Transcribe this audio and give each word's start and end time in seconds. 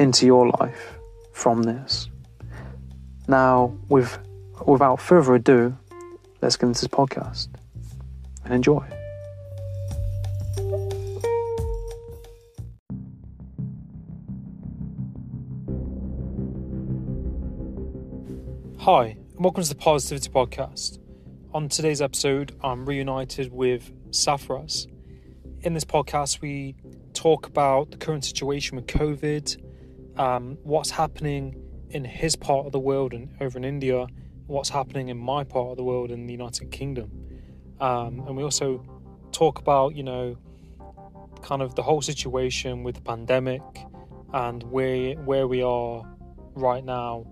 into 0.00 0.24
your 0.24 0.48
life 0.58 0.94
from 1.30 1.62
this. 1.62 2.08
Now, 3.28 3.76
with, 3.90 4.18
without 4.66 4.98
further 4.98 5.34
ado, 5.34 5.76
let's 6.40 6.56
get 6.56 6.68
into 6.68 6.80
this 6.80 6.88
podcast 6.88 7.48
and 8.46 8.54
enjoy. 8.54 8.82
Hi, 18.78 19.18
and 19.34 19.44
welcome 19.44 19.62
to 19.62 19.68
the 19.68 19.74
Parrsitivity 19.74 20.30
Podcast. 20.30 20.98
On 21.52 21.68
today's 21.68 22.00
episode, 22.00 22.56
I'm 22.62 22.86
reunited 22.86 23.52
with 23.52 23.92
Safras. 24.12 24.86
In 25.60 25.74
this 25.74 25.84
podcast, 25.84 26.40
we 26.40 26.74
talk 27.12 27.46
about 27.46 27.90
the 27.90 27.98
current 27.98 28.24
situation 28.24 28.76
with 28.76 28.86
COVID, 28.86 29.69
um, 30.20 30.58
what's 30.64 30.90
happening 30.90 31.56
in 31.88 32.04
his 32.04 32.36
part 32.36 32.66
of 32.66 32.72
the 32.72 32.78
world 32.78 33.14
and 33.14 33.30
over 33.40 33.56
in 33.56 33.64
India, 33.64 34.06
what's 34.46 34.68
happening 34.68 35.08
in 35.08 35.16
my 35.16 35.42
part 35.44 35.70
of 35.70 35.76
the 35.78 35.82
world 35.82 36.10
in 36.10 36.26
the 36.26 36.32
United 36.32 36.70
Kingdom. 36.70 37.10
Um, 37.80 38.20
and 38.26 38.36
we 38.36 38.42
also 38.42 38.84
talk 39.32 39.60
about, 39.60 39.96
you 39.96 40.02
know, 40.02 40.36
kind 41.40 41.62
of 41.62 41.74
the 41.74 41.82
whole 41.82 42.02
situation 42.02 42.82
with 42.82 42.96
the 42.96 43.00
pandemic 43.00 43.62
and 44.34 44.62
where 44.64 45.14
where 45.14 45.48
we 45.48 45.62
are 45.62 46.04
right 46.54 46.84
now 46.84 47.24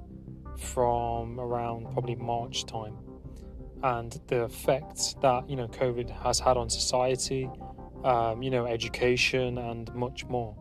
from 0.59 1.39
around 1.39 1.93
probably 1.93 2.15
March 2.15 2.65
time 2.65 2.97
and 3.83 4.19
the 4.29 4.45
effects 4.45 5.15
that 5.21 5.49
you 5.49 5.57
know 5.57 5.69
COVID 5.69 6.09
has 6.23 6.41
had 6.41 6.57
on 6.57 6.71
society, 6.71 7.51
um, 8.03 8.43
you 8.43 8.51
know, 8.51 8.65
education 8.65 9.59
and 9.59 9.95
much 9.95 10.25
more. 10.25 10.57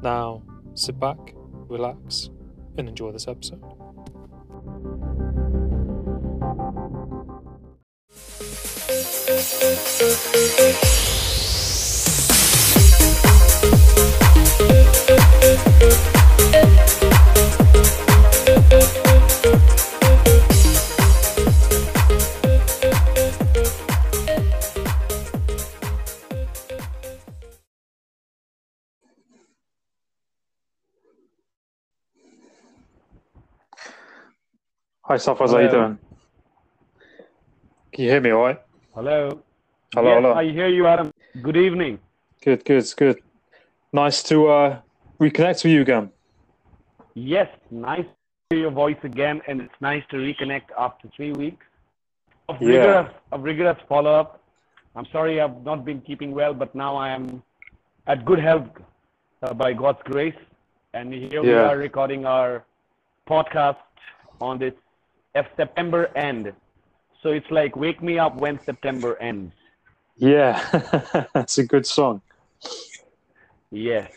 Now, 0.00 0.42
sit 0.74 0.98
back, 0.98 1.34
relax, 1.68 2.30
and 2.76 2.88
enjoy 2.88 3.12
this 3.12 3.28
episode. 3.28 3.62
Hi, 35.10 35.16
Safas, 35.16 35.50
how 35.50 35.58
you 35.58 35.68
doing? 35.68 35.98
Can 37.92 38.04
you 38.04 38.10
hear 38.10 38.20
me 38.20 38.30
all 38.30 38.42
right? 38.44 38.60
Hello. 38.94 39.42
Hello, 39.92 40.08
yes, 40.08 40.22
hello. 40.22 40.34
I 40.34 40.44
hear 40.44 40.68
you, 40.68 40.86
Adam. 40.86 41.12
Good 41.42 41.56
evening. 41.56 41.98
Good, 42.44 42.64
good, 42.64 42.84
good. 42.96 43.20
Nice 43.92 44.22
to 44.22 44.46
uh, 44.46 44.78
reconnect 45.18 45.64
with 45.64 45.72
you 45.72 45.80
again. 45.80 46.12
Yes, 47.14 47.48
nice 47.72 48.04
to 48.04 48.14
hear 48.50 48.60
your 48.60 48.70
voice 48.70 49.02
again, 49.02 49.42
and 49.48 49.60
it's 49.62 49.74
nice 49.80 50.04
to 50.12 50.16
reconnect 50.18 50.66
after 50.78 51.08
three 51.16 51.32
weeks 51.32 51.66
of 52.48 52.62
Yeah. 52.62 52.68
rigorous, 52.68 53.12
of 53.32 53.42
rigorous 53.42 53.78
follow-up. 53.88 54.40
I'm 54.94 55.06
sorry 55.10 55.40
I've 55.40 55.64
not 55.64 55.84
been 55.84 56.02
keeping 56.02 56.30
well, 56.30 56.54
but 56.54 56.72
now 56.72 56.94
I 56.94 57.08
am 57.08 57.42
at 58.06 58.24
good 58.24 58.38
health 58.38 58.68
uh, 59.42 59.54
by 59.54 59.72
God's 59.72 60.02
grace. 60.04 60.40
And 60.94 61.12
here 61.12 61.42
we 61.42 61.52
are 61.52 61.76
recording 61.76 62.26
our 62.26 62.64
podcast 63.28 63.82
on 64.40 64.60
this 64.60 64.74
F 65.34 65.46
September 65.56 66.10
end. 66.16 66.52
So 67.22 67.30
it's 67.30 67.50
like 67.50 67.76
wake 67.76 68.02
me 68.02 68.18
up 68.18 68.36
when 68.36 68.58
September 68.64 69.16
ends. 69.20 69.52
Yeah, 70.16 70.60
that's 71.34 71.58
a 71.58 71.64
good 71.64 71.86
song. 71.86 72.22
Yeah. 73.70 74.08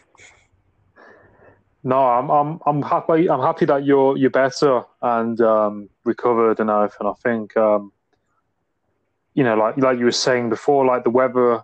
No, 1.83 1.97
I'm, 1.97 2.29
I'm, 2.29 2.59
I'm 2.65 2.81
happy. 2.81 3.29
I'm 3.29 3.41
happy 3.41 3.65
that 3.65 3.85
you're, 3.85 4.17
you're 4.17 4.29
better 4.29 4.83
and 5.01 5.39
um, 5.41 5.89
recovered 6.05 6.59
enough. 6.59 6.95
and 6.99 7.07
everything. 7.07 7.07
I 7.07 7.29
think, 7.29 7.57
um, 7.57 7.91
you 9.33 9.43
know, 9.43 9.55
like, 9.55 9.77
like 9.77 9.99
you 9.99 10.05
were 10.05 10.11
saying 10.11 10.49
before, 10.49 10.85
like 10.85 11.03
the 11.03 11.09
weather 11.09 11.63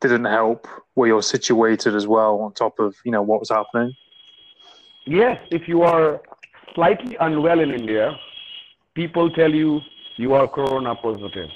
didn't 0.00 0.24
help 0.24 0.66
where 0.94 1.08
you're 1.08 1.22
situated 1.22 1.94
as 1.94 2.06
well. 2.06 2.40
On 2.40 2.52
top 2.52 2.80
of, 2.80 2.96
you 3.04 3.12
know, 3.12 3.22
what 3.22 3.38
was 3.38 3.50
happening. 3.50 3.94
Yes, 5.06 5.38
if 5.50 5.68
you 5.68 5.82
are 5.82 6.20
slightly 6.74 7.16
unwell 7.20 7.60
in 7.60 7.70
India, 7.70 8.18
people 8.94 9.30
tell 9.30 9.52
you 9.52 9.80
you 10.16 10.34
are 10.34 10.46
corona 10.48 10.94
positive. 10.96 11.48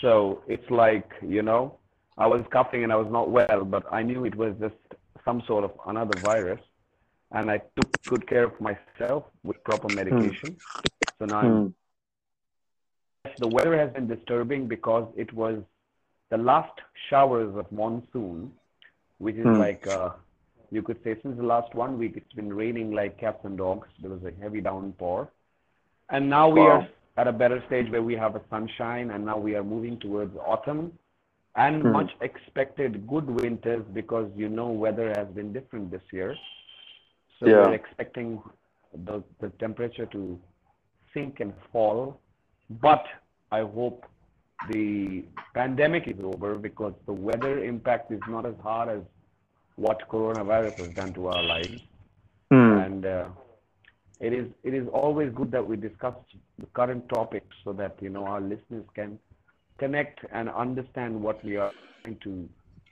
So 0.00 0.42
it's 0.48 0.68
like, 0.70 1.10
you 1.22 1.42
know, 1.42 1.78
I 2.18 2.26
was 2.26 2.44
coughing 2.52 2.84
and 2.84 2.92
I 2.92 2.96
was 2.96 3.10
not 3.10 3.30
well, 3.30 3.64
but 3.64 3.84
I 3.92 4.02
knew 4.02 4.24
it 4.24 4.34
was 4.34 4.54
just 4.60 4.74
some 5.24 5.42
sort 5.46 5.64
of 5.64 5.72
another 5.86 6.16
virus. 6.18 6.60
And 7.32 7.50
I 7.50 7.58
took 7.76 7.90
good 8.06 8.26
care 8.28 8.44
of 8.44 8.52
myself 8.60 9.24
with 9.42 9.62
proper 9.64 9.88
medication. 9.88 10.56
So 11.18 11.26
now 11.26 11.38
I'm 11.38 11.62
Hmm. 11.62 11.68
the 13.38 13.46
weather 13.46 13.76
has 13.76 13.92
been 13.92 14.06
disturbing 14.06 14.66
because 14.66 15.12
it 15.16 15.32
was 15.32 15.62
the 16.30 16.38
last 16.38 16.72
showers 17.08 17.54
of 17.56 17.70
monsoon, 17.70 18.52
which 19.18 19.36
is 19.36 19.50
Hmm. 19.50 19.54
like 19.54 19.86
uh, 19.86 20.10
you 20.70 20.82
could 20.82 20.98
say 21.04 21.16
since 21.22 21.36
the 21.36 21.42
last 21.44 21.74
one 21.74 21.98
week 21.98 22.14
it's 22.16 22.32
been 22.34 22.52
raining 22.52 22.92
like 22.92 23.18
cats 23.18 23.40
and 23.44 23.58
dogs. 23.58 23.88
There 24.00 24.10
was 24.10 24.22
a 24.24 24.32
heavy 24.40 24.60
downpour, 24.60 25.30
now 26.18 26.48
we 26.48 26.68
are 26.68 26.86
at 27.16 27.28
a 27.28 27.32
better 27.32 27.62
stage 27.66 27.90
where 27.90 28.02
we 28.02 28.14
have 28.14 28.34
a 28.34 28.40
sunshine, 28.50 29.10
and 29.10 29.24
now 29.24 29.38
we 29.38 29.54
are 29.54 29.62
moving 29.62 29.98
towards 29.98 30.36
autumn 30.36 30.92
and 31.56 31.82
Hmm. 31.82 31.92
much 31.92 32.10
expected 32.20 33.06
good 33.08 33.28
winters 33.28 33.84
because 33.92 34.30
you 34.36 34.48
know 34.48 34.68
weather 34.68 35.08
has 35.16 35.28
been 35.28 35.52
different 35.52 35.90
this 35.90 36.02
year. 36.12 36.36
So 37.38 37.46
Yeah. 37.46 37.66
we're 37.68 37.74
expecting 37.74 38.42
the, 39.04 39.22
the 39.40 39.48
temperature 39.58 40.06
to 40.06 40.38
sink 41.12 41.40
and 41.40 41.52
fall. 41.72 42.20
But 42.80 43.04
I 43.50 43.60
hope 43.60 44.06
the 44.68 45.24
pandemic 45.54 46.06
is 46.08 46.20
over 46.22 46.54
because 46.56 46.94
the 47.06 47.12
weather 47.12 47.64
impact 47.64 48.12
is 48.12 48.20
not 48.28 48.46
as 48.46 48.54
hard 48.62 48.88
as 48.88 49.00
what 49.76 50.08
coronavirus 50.08 50.78
has 50.78 50.90
done 50.94 51.12
to 51.14 51.28
our 51.28 51.42
lives. 51.42 51.80
It 54.20 54.32
is 54.32 54.46
it 54.64 54.74
is 54.74 54.88
always 54.92 55.32
good 55.34 55.50
that 55.52 55.66
we 55.66 55.76
discuss 55.76 56.14
the 56.58 56.66
current 56.78 57.08
topics 57.08 57.56
so 57.64 57.72
that 57.74 57.96
you 58.00 58.10
know 58.10 58.24
our 58.26 58.40
listeners 58.40 58.84
can 58.94 59.18
connect 59.78 60.20
and 60.32 60.48
understand 60.50 61.20
what 61.22 61.44
we 61.44 61.56
are 61.56 61.72
trying 62.04 62.18
to 62.24 62.48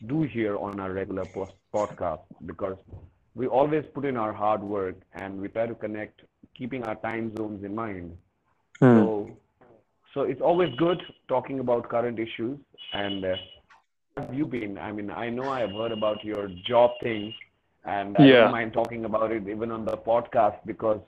do 0.06 0.22
here 0.22 0.56
on 0.56 0.80
our 0.80 0.92
regular 0.92 1.26
post- 1.26 1.54
podcast 1.74 2.20
because 2.46 2.76
we 3.34 3.46
always 3.46 3.84
put 3.94 4.04
in 4.04 4.16
our 4.16 4.32
hard 4.32 4.62
work 4.62 4.96
and 5.14 5.40
we 5.40 5.48
try 5.48 5.66
to 5.66 5.74
connect 5.74 6.22
keeping 6.56 6.84
our 6.84 6.96
time 6.96 7.34
zones 7.36 7.64
in 7.64 7.74
mind 7.74 8.16
Hmm. 8.80 9.04
so 9.04 9.36
so 10.14 10.22
it's 10.22 10.40
always 10.40 10.74
good 10.76 11.00
talking 11.28 11.60
about 11.60 11.88
current 11.88 12.18
issues 12.18 12.58
and 12.92 13.24
uh, 13.24 13.36
have 14.16 14.34
you 14.34 14.46
been 14.46 14.78
i 14.78 14.92
mean 14.92 15.10
i 15.10 15.28
know 15.28 15.48
i 15.48 15.60
have 15.60 15.72
heard 15.80 15.92
about 15.92 16.24
your 16.24 16.48
job 16.66 16.90
thing 17.02 17.32
and 17.84 18.18
I 18.18 18.30
Yeah. 18.30 18.46
don't 18.46 18.50
mind 18.50 18.72
talking 18.74 19.04
about 19.06 19.32
it 19.32 19.48
even 19.48 19.70
on 19.72 19.84
the 19.86 19.96
podcast 19.96 20.58
because 20.66 21.00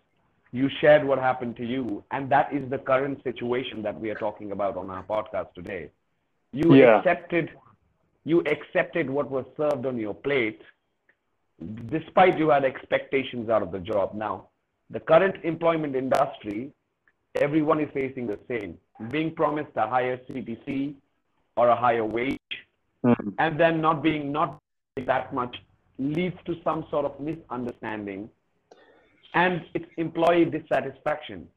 you 0.53 0.69
shared 0.81 1.05
what 1.05 1.19
happened 1.19 1.57
to 1.57 1.65
you, 1.65 2.03
and 2.11 2.31
that 2.31 2.53
is 2.53 2.69
the 2.71 2.79
current 2.79 3.23
situation 3.23 3.83
that 3.83 3.99
we 3.99 4.11
are 4.11 4.17
talking 4.17 4.53
about 4.53 4.77
on 4.77 4.91
our 4.91 5.05
podcast 5.05 5.53
today. 5.55 5.91
You 6.53 6.75
Yeah. 6.75 6.99
accepted, 6.99 7.51
you 8.25 8.41
accepted 8.47 9.09
what 9.09 9.31
was 9.31 9.45
served 9.57 9.87
on 9.87 9.97
your 9.99 10.15
plate, 10.15 10.61
despite 11.87 12.39
you 12.39 12.51
had 12.51 12.65
expectations 12.65 13.49
out 13.49 13.63
of 13.63 13.71
the 13.71 13.79
job. 13.79 14.15
Now, 14.15 14.49
the 14.91 15.01
current 15.01 15.37
employment 15.45 15.95
industry, 15.95 16.73
everyone 17.37 17.79
is 17.81 17.91
facing 17.93 18.27
the 18.27 18.39
same, 18.49 18.79
being 19.11 19.33
promised 19.35 19.71
a 19.77 19.87
higher 19.87 20.19
CTC 20.27 20.97
or 21.57 21.69
a 21.69 21.77
higher 21.77 22.05
wage, 22.05 22.39
Mm. 23.05 23.35
and 23.39 23.59
then 23.59 23.81
not 23.81 24.03
being 24.03 24.31
not 24.33 24.59
that 25.07 25.33
much 25.33 25.57
leads 25.99 26.37
to 26.45 26.61
some 26.63 26.85
sort 26.91 27.05
of 27.07 27.19
misunderstanding 27.21 28.29
and 29.35 29.65
it's 29.75 29.87
employee 29.97 30.45
dissatisfaction. 30.45 31.49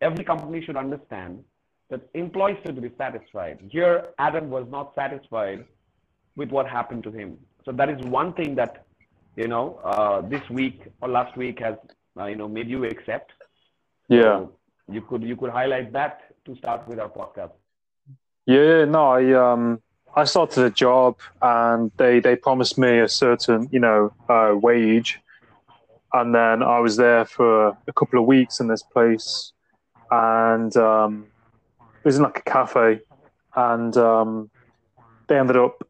Every 0.00 0.24
company 0.24 0.64
should 0.64 0.76
understand 0.76 1.44
that 1.90 2.02
employees 2.14 2.58
should 2.64 2.80
be 2.80 2.90
satisfied. 2.98 3.58
Here 3.70 4.08
adam 4.18 4.50
was 4.50 4.66
not 4.70 4.94
satisfied 4.94 5.64
with 6.36 6.50
what 6.50 6.68
happened 6.68 7.02
to 7.04 7.10
him. 7.10 7.38
So 7.64 7.72
that 7.72 7.88
is 7.90 8.00
one 8.06 8.32
thing 8.34 8.54
that 8.56 8.86
you 9.36 9.48
know 9.48 9.80
uh, 9.84 10.20
this 10.22 10.48
week 10.50 10.82
or 11.00 11.08
last 11.08 11.36
week 11.36 11.58
has 11.60 11.76
uh, 12.18 12.26
you 12.26 12.36
know 12.36 12.48
made 12.48 12.68
you 12.68 12.84
accept. 12.84 13.32
Yeah. 14.08 14.22
So 14.22 14.52
you 14.90 15.02
could 15.02 15.22
you 15.22 15.36
could 15.36 15.50
highlight 15.50 15.92
that 15.92 16.20
to 16.46 16.56
start 16.56 16.86
with 16.88 16.98
our 16.98 17.08
podcast. 17.08 17.52
Yeah, 18.46 18.84
no, 18.86 19.08
I 19.10 19.32
um 19.32 19.82
I 20.16 20.24
started 20.24 20.64
a 20.64 20.70
job 20.70 21.16
and 21.42 21.90
they 21.96 22.20
they 22.20 22.36
promised 22.36 22.78
me 22.78 22.98
a 23.00 23.08
certain, 23.08 23.68
you 23.70 23.80
know, 23.80 24.12
uh, 24.28 24.54
wage. 24.54 25.20
And 26.12 26.34
then 26.34 26.62
I 26.62 26.78
was 26.80 26.96
there 26.96 27.24
for 27.24 27.68
a 27.86 27.92
couple 27.94 28.18
of 28.18 28.26
weeks 28.26 28.60
in 28.60 28.68
this 28.68 28.82
place. 28.82 29.52
And 30.10 30.74
um 30.76 31.28
it 32.04 32.08
was 32.08 32.16
in 32.16 32.22
like 32.22 32.38
a 32.38 32.50
cafe. 32.50 33.00
And 33.54 33.96
um 33.96 34.50
they 35.28 35.38
ended 35.38 35.56
up 35.56 35.82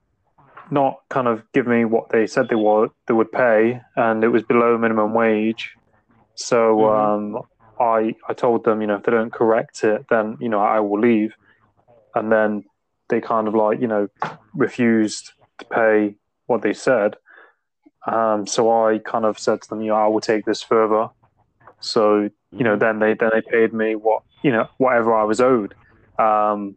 not 0.70 0.96
kind 1.08 1.28
of 1.28 1.42
giving 1.54 1.72
me 1.72 1.84
what 1.84 2.10
they 2.10 2.26
said 2.26 2.48
they 2.48 2.56
would 2.56 2.90
they 3.06 3.14
would 3.14 3.32
pay. 3.32 3.80
And 3.96 4.24
it 4.24 4.28
was 4.28 4.42
below 4.42 4.76
minimum 4.76 5.14
wage. 5.14 5.70
So 6.34 6.90
um 6.92 7.38
I 7.80 8.14
I 8.28 8.34
told 8.34 8.64
them, 8.64 8.80
you 8.80 8.88
know, 8.88 8.96
if 8.96 9.04
they 9.04 9.12
don't 9.12 9.32
correct 9.32 9.84
it 9.84 10.06
then, 10.10 10.36
you 10.40 10.48
know, 10.48 10.60
I 10.60 10.80
will 10.80 11.00
leave. 11.00 11.34
And 12.14 12.32
then 12.32 12.64
they 13.08 13.20
kind 13.20 13.48
of 13.48 13.54
like 13.54 13.80
you 13.80 13.86
know 13.86 14.08
refused 14.54 15.32
to 15.58 15.64
pay 15.66 16.14
what 16.46 16.62
they 16.62 16.72
said. 16.72 17.16
Um, 18.06 18.46
so 18.46 18.70
I 18.86 18.98
kind 18.98 19.24
of 19.24 19.38
said 19.38 19.62
to 19.62 19.68
them, 19.68 19.82
you 19.82 19.88
know, 19.88 19.96
I 19.96 20.06
will 20.06 20.20
take 20.20 20.44
this 20.44 20.62
further. 20.62 21.08
So 21.80 22.30
you 22.50 22.64
know, 22.64 22.76
then 22.76 22.98
they 22.98 23.14
then 23.14 23.30
they 23.32 23.42
paid 23.42 23.72
me 23.72 23.94
what 23.94 24.22
you 24.42 24.50
know 24.50 24.68
whatever 24.78 25.14
I 25.14 25.24
was 25.24 25.40
owed. 25.40 25.74
Um, 26.18 26.76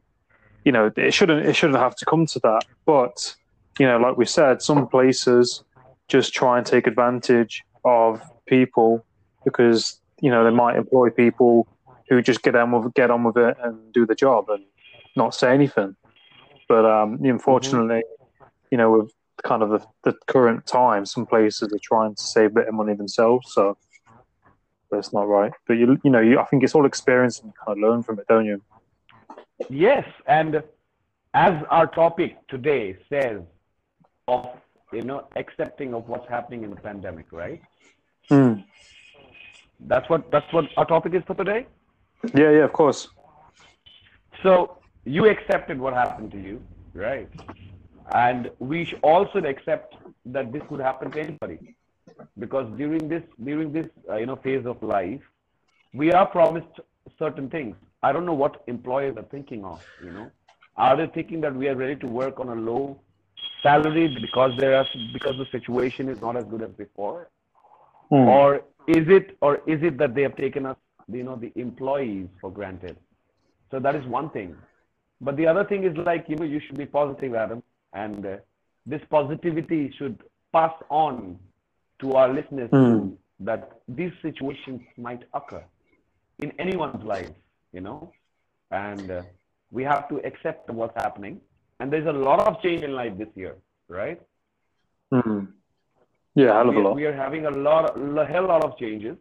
you 0.65 0.71
know, 0.71 0.91
it 0.95 1.13
shouldn't 1.13 1.45
it 1.45 1.55
shouldn't 1.55 1.79
have 1.79 1.95
to 1.97 2.05
come 2.05 2.25
to 2.27 2.39
that, 2.39 2.65
but 2.85 3.35
you 3.79 3.87
know, 3.87 3.97
like 3.97 4.17
we 4.17 4.25
said, 4.25 4.61
some 4.61 4.87
places 4.87 5.63
just 6.07 6.33
try 6.33 6.57
and 6.57 6.67
take 6.67 6.87
advantage 6.87 7.63
of 7.85 8.21
people 8.45 9.03
because 9.45 9.99
you 10.19 10.29
know 10.29 10.43
they 10.43 10.51
might 10.51 10.75
employ 10.75 11.09
people 11.09 11.67
who 12.09 12.21
just 12.21 12.43
get 12.43 12.55
on 12.55 12.71
with 12.71 12.93
get 12.93 13.09
on 13.09 13.23
with 13.23 13.37
it 13.37 13.57
and 13.63 13.93
do 13.93 14.05
the 14.05 14.15
job 14.15 14.49
and 14.49 14.63
not 15.15 15.33
say 15.33 15.53
anything. 15.53 15.95
But 16.67 16.85
um, 16.85 17.19
unfortunately, 17.23 18.03
you 18.69 18.77
know, 18.77 18.91
with 18.91 19.11
kind 19.43 19.63
of 19.63 19.69
the, 19.69 19.85
the 20.03 20.17
current 20.27 20.65
time, 20.65 21.05
some 21.05 21.25
places 21.25 21.73
are 21.73 21.79
trying 21.81 22.15
to 22.15 22.21
save 22.21 22.51
a 22.51 22.53
bit 22.53 22.67
of 22.67 22.73
money 22.73 22.93
themselves. 22.93 23.53
So 23.53 23.77
that's 24.89 25.13
not 25.13 25.27
right. 25.27 25.51
But 25.67 25.73
you, 25.73 25.97
you 26.03 26.11
know, 26.11 26.19
you, 26.19 26.39
I 26.39 26.45
think 26.45 26.63
it's 26.63 26.75
all 26.75 26.85
experience 26.85 27.39
and 27.39 27.49
you 27.49 27.53
kind 27.65 27.77
of 27.77 27.89
learn 27.89 28.03
from 28.03 28.19
it, 28.19 28.27
don't 28.27 28.45
you? 28.45 28.61
Yes, 29.69 30.05
and 30.27 30.63
as 31.33 31.63
our 31.69 31.87
topic 31.87 32.35
today 32.47 32.97
says, 33.09 33.41
of 34.27 34.49
you 34.93 35.01
know 35.01 35.27
accepting 35.35 35.93
of 35.93 36.07
what's 36.07 36.27
happening 36.29 36.63
in 36.63 36.69
the 36.69 36.75
pandemic, 36.75 37.27
right? 37.31 37.61
Mm. 38.29 38.63
That's 39.81 40.09
what 40.09 40.31
that's 40.31 40.51
what 40.53 40.65
our 40.77 40.85
topic 40.85 41.13
is 41.13 41.23
for 41.25 41.35
today. 41.35 41.65
Yeah, 42.33 42.51
yeah, 42.51 42.63
of 42.63 42.73
course. 42.73 43.09
So 44.43 44.77
you 45.05 45.27
accepted 45.27 45.79
what 45.79 45.93
happened 45.93 46.31
to 46.31 46.39
you, 46.39 46.61
right? 46.93 47.29
And 48.13 48.51
we 48.59 48.85
should 48.85 49.45
accept 49.45 49.95
that 50.25 50.51
this 50.51 50.61
could 50.69 50.79
happen 50.79 51.11
to 51.11 51.19
anybody, 51.19 51.75
because 52.37 52.67
during 52.77 53.07
this 53.07 53.23
during 53.43 53.71
this 53.71 53.87
uh, 54.09 54.17
you 54.17 54.25
know 54.25 54.35
phase 54.35 54.65
of 54.65 54.81
life, 54.83 55.21
we 55.93 56.11
are 56.11 56.25
promised 56.25 56.79
certain 57.17 57.49
things. 57.49 57.75
I 58.03 58.11
don't 58.11 58.25
know 58.25 58.33
what 58.33 58.63
employers 58.67 59.15
are 59.17 59.23
thinking 59.23 59.63
of. 59.63 59.85
You 60.03 60.11
know, 60.11 60.31
are 60.75 60.97
they 60.97 61.07
thinking 61.07 61.41
that 61.41 61.55
we 61.55 61.69
are 61.69 61.75
ready 61.75 61.95
to 61.97 62.07
work 62.07 62.39
on 62.39 62.49
a 62.49 62.55
low 62.55 62.99
salary 63.63 64.17
because 64.21 64.57
there 64.57 64.75
are 64.77 64.85
because 65.13 65.37
the 65.37 65.45
situation 65.51 66.09
is 66.09 66.21
not 66.21 66.35
as 66.35 66.43
good 66.45 66.61
as 66.61 66.71
before, 66.71 67.29
Mm. 68.11 68.27
or 68.27 68.61
is 68.87 69.07
it 69.07 69.37
or 69.39 69.61
is 69.67 69.81
it 69.83 69.97
that 69.97 70.13
they 70.15 70.21
have 70.23 70.35
taken 70.35 70.65
us 70.65 70.75
you 71.07 71.23
know 71.23 71.37
the 71.37 71.51
employees 71.55 72.27
for 72.41 72.51
granted? 72.51 72.97
So 73.69 73.79
that 73.79 73.95
is 73.95 74.05
one 74.05 74.29
thing. 74.31 74.55
But 75.21 75.37
the 75.37 75.47
other 75.47 75.63
thing 75.63 75.85
is 75.85 75.95
like, 75.95 76.27
you 76.27 76.35
know, 76.35 76.43
you 76.43 76.59
should 76.59 76.77
be 76.77 76.85
positive, 76.85 77.35
Adam. 77.35 77.63
And 77.93 78.25
uh, 78.25 78.37
this 78.85 79.01
positivity 79.09 79.93
should 79.97 80.17
pass 80.53 80.73
on 80.89 81.39
to 81.99 82.13
our 82.13 82.29
listeners 82.33 82.69
Mm. 82.71 83.17
that 83.39 83.81
these 83.87 84.11
situations 84.21 84.81
might 84.97 85.23
occur 85.33 85.63
in 86.39 86.51
anyone's 86.59 87.03
life, 87.03 87.31
you 87.73 87.81
know. 87.81 88.11
And 88.71 89.11
uh, 89.11 89.21
we 89.71 89.83
have 89.83 90.07
to 90.09 90.17
accept 90.25 90.69
what's 90.69 90.95
happening. 90.95 91.39
And 91.79 91.91
there's 91.91 92.07
a 92.07 92.11
lot 92.29 92.39
of 92.47 92.61
change 92.61 92.83
in 92.83 92.93
life 92.93 93.17
this 93.17 93.29
year, 93.35 93.55
right? 93.87 94.21
Mm. 95.13 95.47
Yeah, 96.35 96.53
hell 96.53 96.69
of 96.69 96.75
a 96.75 96.79
lot. 96.79 96.95
we 96.95 97.05
are 97.05 97.13
having 97.13 97.45
a 97.45 97.51
lot, 97.51 97.97
a 97.97 98.25
hell 98.25 98.47
lot 98.47 98.63
of 98.63 98.77
changes, 98.77 99.17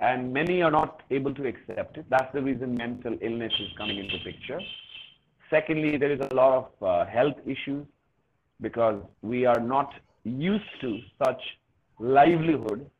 and 0.00 0.32
many 0.32 0.62
are 0.62 0.70
not 0.70 1.02
able 1.10 1.32
to 1.34 1.46
accept 1.46 1.98
it. 1.98 2.06
That's 2.08 2.32
the 2.32 2.42
reason 2.42 2.74
mental 2.74 3.16
illness 3.20 3.52
is 3.60 3.68
coming 3.78 3.98
into 3.98 4.18
picture. 4.24 4.60
Secondly, 5.52 5.98
there 5.98 6.12
is 6.12 6.20
a 6.20 6.34
lot 6.34 6.52
of 6.60 6.86
uh, 6.88 7.06
health 7.10 7.36
issues 7.46 7.86
because 8.60 9.02
we 9.22 9.44
are 9.46 9.60
not 9.60 9.92
used 10.24 10.80
to 10.80 10.98
such 11.24 11.42
livelihood, 12.00 12.90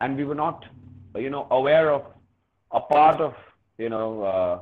and 0.00 0.16
we 0.16 0.24
were 0.24 0.34
not, 0.34 0.64
you 1.16 1.30
know, 1.30 1.46
aware 1.50 1.92
of 1.92 2.02
a 2.72 2.80
part 2.80 3.20
of, 3.20 3.34
you 3.78 3.88
know, 3.88 4.22
uh, 4.22 4.60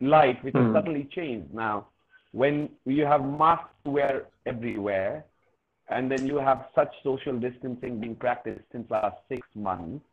life 0.00 0.36
which 0.42 0.56
has 0.56 0.66
Hmm. 0.66 0.72
suddenly 0.72 1.08
changed 1.12 1.52
now. 1.54 1.88
When 2.32 2.70
you 2.86 3.04
have 3.06 3.24
masks 3.24 3.74
to 3.84 3.90
wear 3.90 4.26
everywhere, 4.46 5.24
and 5.88 6.10
then 6.10 6.26
you 6.26 6.36
have 6.36 6.66
such 6.74 6.92
social 7.02 7.38
distancing 7.38 8.00
being 8.00 8.16
practiced 8.16 8.64
since 8.72 8.90
last 8.90 9.16
six 9.28 9.46
months, 9.54 10.04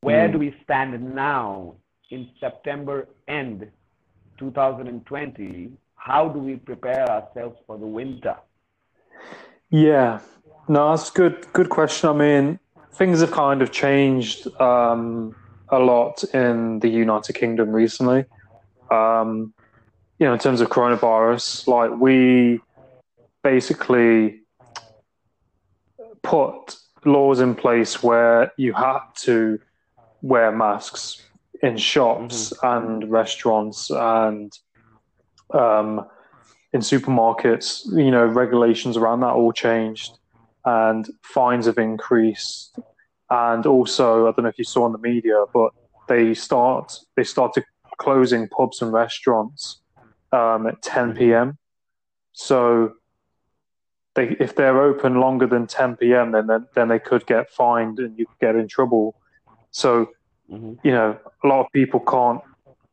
where 0.00 0.28
Hmm. 0.28 0.32
do 0.32 0.38
we 0.38 0.54
stand 0.64 1.14
now 1.14 1.74
in 2.10 2.28
September 2.40 3.08
end 3.28 3.70
2020? 4.38 5.72
How 5.94 6.28
do 6.28 6.38
we 6.38 6.56
prepare 6.56 7.08
ourselves 7.10 7.58
for 7.66 7.78
the 7.78 7.86
winter? 7.86 8.36
Yeah, 9.70 10.20
no, 10.68 10.90
that's 10.90 11.10
good. 11.10 11.46
Good 11.52 11.68
question. 11.68 12.08
I 12.08 12.12
mean, 12.12 12.58
things 12.92 13.20
have 13.20 13.32
kind 13.32 13.62
of 13.62 13.72
changed 13.72 14.48
um, 14.60 15.34
a 15.68 15.78
lot 15.78 16.22
in 16.32 16.78
the 16.80 16.88
United 16.88 17.32
Kingdom 17.34 17.72
recently. 17.72 18.24
Um, 18.90 19.52
you 20.18 20.26
know, 20.26 20.32
in 20.32 20.38
terms 20.38 20.60
of 20.60 20.68
coronavirus, 20.68 21.66
like 21.66 21.90
we 22.00 22.60
basically 23.42 24.40
put 26.22 26.76
laws 27.04 27.40
in 27.40 27.54
place 27.54 28.02
where 28.02 28.52
you 28.56 28.72
had 28.72 29.00
to 29.14 29.60
wear 30.22 30.50
masks 30.50 31.22
in 31.62 31.76
shops 31.76 32.52
and 32.62 33.10
restaurants 33.10 33.90
and 33.90 34.52
um, 35.52 36.06
in 36.72 36.80
supermarkets. 36.80 37.86
You 37.92 38.10
know, 38.10 38.26
regulations 38.26 38.96
around 38.96 39.20
that 39.20 39.32
all 39.32 39.52
changed, 39.52 40.18
and 40.64 41.08
fines 41.22 41.66
have 41.66 41.78
increased. 41.78 42.78
And 43.30 43.66
also, 43.66 44.28
I 44.28 44.32
don't 44.32 44.44
know 44.44 44.48
if 44.48 44.58
you 44.58 44.64
saw 44.64 44.86
in 44.86 44.92
the 44.92 44.98
media, 44.98 45.44
but 45.52 45.72
they 46.08 46.34
start 46.34 46.92
they 47.16 47.24
started 47.24 47.64
closing 47.98 48.48
pubs 48.48 48.82
and 48.82 48.92
restaurants 48.92 49.80
um, 50.32 50.66
at 50.66 50.82
10 50.82 51.14
p.m. 51.16 51.58
So 52.32 52.92
they, 54.14 54.36
if 54.38 54.54
they're 54.54 54.82
open 54.82 55.20
longer 55.20 55.46
than 55.46 55.66
10 55.66 55.96
p.m., 55.96 56.32
then, 56.32 56.46
then 56.46 56.66
then 56.74 56.88
they 56.88 56.98
could 56.98 57.26
get 57.26 57.50
fined 57.50 57.98
and 57.98 58.18
you 58.18 58.26
could 58.26 58.38
get 58.38 58.56
in 58.56 58.68
trouble. 58.68 59.16
So 59.70 60.10
Mhm. 60.50 60.78
you 60.84 60.92
know, 60.92 61.18
a 61.42 61.46
lot 61.46 61.60
of 61.60 61.72
people 61.72 62.00
can't 62.00 62.40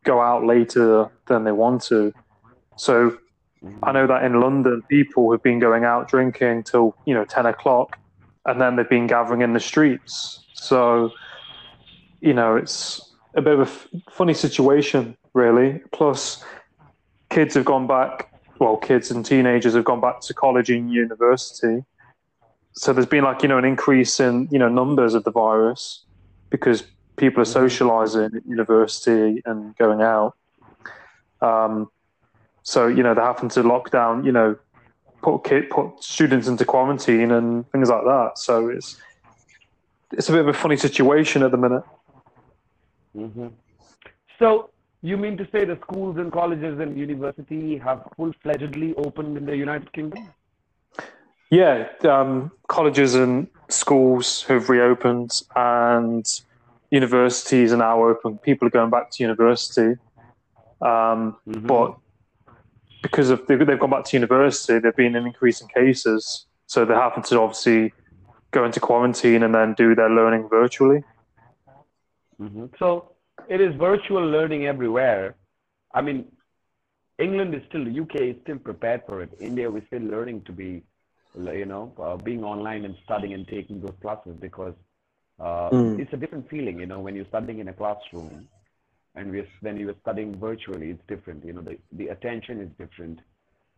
go 0.03 0.21
out 0.21 0.43
later 0.43 1.09
than 1.27 1.43
they 1.43 1.51
want 1.51 1.81
to. 1.83 2.13
So 2.77 3.17
I 3.83 3.91
know 3.91 4.07
that 4.07 4.23
in 4.23 4.39
London, 4.41 4.81
people 4.89 5.31
have 5.31 5.43
been 5.43 5.59
going 5.59 5.85
out 5.85 6.07
drinking 6.09 6.63
till 6.63 6.95
you 7.05 7.13
know 7.13 7.25
ten 7.25 7.45
o'clock, 7.45 7.97
and 8.45 8.59
then 8.59 8.75
they've 8.75 8.89
been 8.89 9.07
gathering 9.07 9.41
in 9.41 9.53
the 9.53 9.59
streets. 9.59 10.43
So, 10.53 11.11
you 12.21 12.33
know, 12.33 12.55
it's 12.55 13.13
a 13.35 13.41
bit 13.41 13.53
of 13.53 13.59
a 13.59 13.63
f- 13.63 13.87
funny 14.11 14.33
situation, 14.33 15.15
really. 15.33 15.81
Plus, 15.91 16.43
kids 17.29 17.55
have 17.55 17.65
gone 17.65 17.87
back. 17.87 18.29
Well, 18.59 18.77
kids 18.77 19.11
and 19.11 19.25
teenagers 19.25 19.73
have 19.75 19.83
gone 19.85 20.01
back 20.01 20.21
to 20.21 20.33
college 20.33 20.69
and 20.69 20.91
university. 20.91 21.83
So 22.73 22.91
there's 22.93 23.05
been 23.05 23.23
like 23.23 23.43
you 23.43 23.47
know 23.49 23.57
an 23.57 23.65
increase 23.65 24.19
in 24.19 24.47
you 24.51 24.59
know 24.59 24.69
numbers 24.69 25.13
of 25.13 25.23
the 25.23 25.31
virus 25.31 26.03
because 26.49 26.83
people 27.15 27.41
are 27.41 27.45
socializing 27.45 28.31
at 28.35 28.45
university 28.45 29.41
and 29.45 29.75
going 29.77 30.01
out. 30.01 30.35
Um, 31.41 31.89
so 32.63 32.87
you 32.87 33.03
know 33.03 33.13
they're 33.13 33.23
having 33.23 33.49
to 33.49 33.63
lock 33.63 33.91
down, 33.91 34.23
you 34.23 34.31
know, 34.31 34.55
put 35.21 35.43
kid, 35.43 35.69
put 35.69 36.03
students 36.03 36.47
into 36.47 36.65
quarantine 36.65 37.31
and 37.31 37.69
things 37.71 37.89
like 37.89 38.03
that. 38.03 38.31
So 38.35 38.69
it's 38.69 38.97
it's 40.11 40.29
a 40.29 40.31
bit 40.31 40.41
of 40.41 40.47
a 40.47 40.53
funny 40.53 40.77
situation 40.77 41.43
at 41.43 41.51
the 41.51 41.57
minute. 41.57 41.83
Mm-hmm. 43.15 43.47
So 44.39 44.69
you 45.01 45.17
mean 45.17 45.37
to 45.37 45.47
say 45.51 45.65
the 45.65 45.77
schools 45.81 46.17
and 46.17 46.31
colleges 46.31 46.79
and 46.79 46.97
university 46.97 47.77
have 47.77 48.07
full-fledgedly 48.15 48.93
opened 48.97 49.37
in 49.37 49.45
the 49.45 49.55
United 49.55 49.91
Kingdom? 49.91 50.29
Yeah, 51.49 51.87
um, 52.03 52.51
colleges 52.67 53.13
and 53.13 53.47
schools 53.67 54.43
have 54.43 54.69
reopened, 54.69 55.41
and 55.55 56.25
universities 56.93 57.73
are 57.73 57.77
now 57.77 58.03
open. 58.03 58.37
People 58.37 58.67
are 58.67 58.71
going 58.71 58.91
back 58.91 59.09
to 59.09 59.23
university, 59.23 59.97
um, 60.79 61.35
mm-hmm. 61.47 61.65
but 61.65 61.97
because 63.01 63.31
of 63.31 63.45
they've, 63.47 63.65
they've 63.65 63.79
gone 63.79 63.89
back 63.89 64.05
to 64.05 64.15
university, 64.15 64.77
there've 64.77 64.95
been 64.95 65.15
an 65.15 65.25
increase 65.25 65.59
in 65.59 65.67
cases, 65.69 66.45
so 66.67 66.85
they 66.85 66.93
happen 66.93 67.23
to 67.23 67.39
obviously 67.39 67.91
go 68.51 68.63
into 68.63 68.79
quarantine 68.79 69.41
and 69.41 69.55
then 69.55 69.73
do 69.73 69.95
their 69.95 70.09
learning 70.09 70.47
virtually. 70.49 71.03
Mm-hmm. 72.39 72.65
So 72.77 73.15
it 73.49 73.59
is 73.59 73.73
virtual 73.75 74.23
learning 74.25 74.67
everywhere. 74.67 75.35
I 75.95 76.01
mean, 76.01 76.25
England 77.17 77.55
is 77.55 77.61
still, 77.69 77.85
the 77.85 77.99
UK 77.99 78.15
is 78.21 78.35
still 78.43 78.59
prepared 78.59 79.01
for 79.07 79.23
it. 79.23 79.31
India, 79.39 79.69
we're 79.69 79.85
still 79.87 80.03
learning 80.03 80.43
to 80.43 80.51
be, 80.51 80.83
you 81.35 81.65
know, 81.65 81.91
uh, 81.99 82.17
being 82.17 82.43
online 82.43 82.85
and 82.85 82.95
studying 83.03 83.33
and 83.33 83.47
taking 83.47 83.81
those 83.81 83.95
classes 83.99 84.35
because 84.39 84.75
uh, 85.43 85.69
mm. 85.71 85.99
it's 85.99 86.13
a 86.13 86.17
different 86.17 86.49
feeling, 86.49 86.79
you 86.79 86.85
know, 86.85 86.99
when 87.01 87.15
you're 87.15 87.27
studying 87.27 87.59
in 87.59 87.67
a 87.67 87.73
classroom 87.73 88.47
and 89.15 89.31
we 89.31 89.45
when 89.59 89.77
you 89.77 89.89
are 89.89 89.95
studying 90.01 90.35
virtually, 90.39 90.91
it's 90.91 91.03
different. 91.07 91.43
You 91.45 91.53
know, 91.53 91.61
the, 91.61 91.77
the 91.91 92.07
attention 92.07 92.61
is 92.61 92.69
different. 92.79 93.19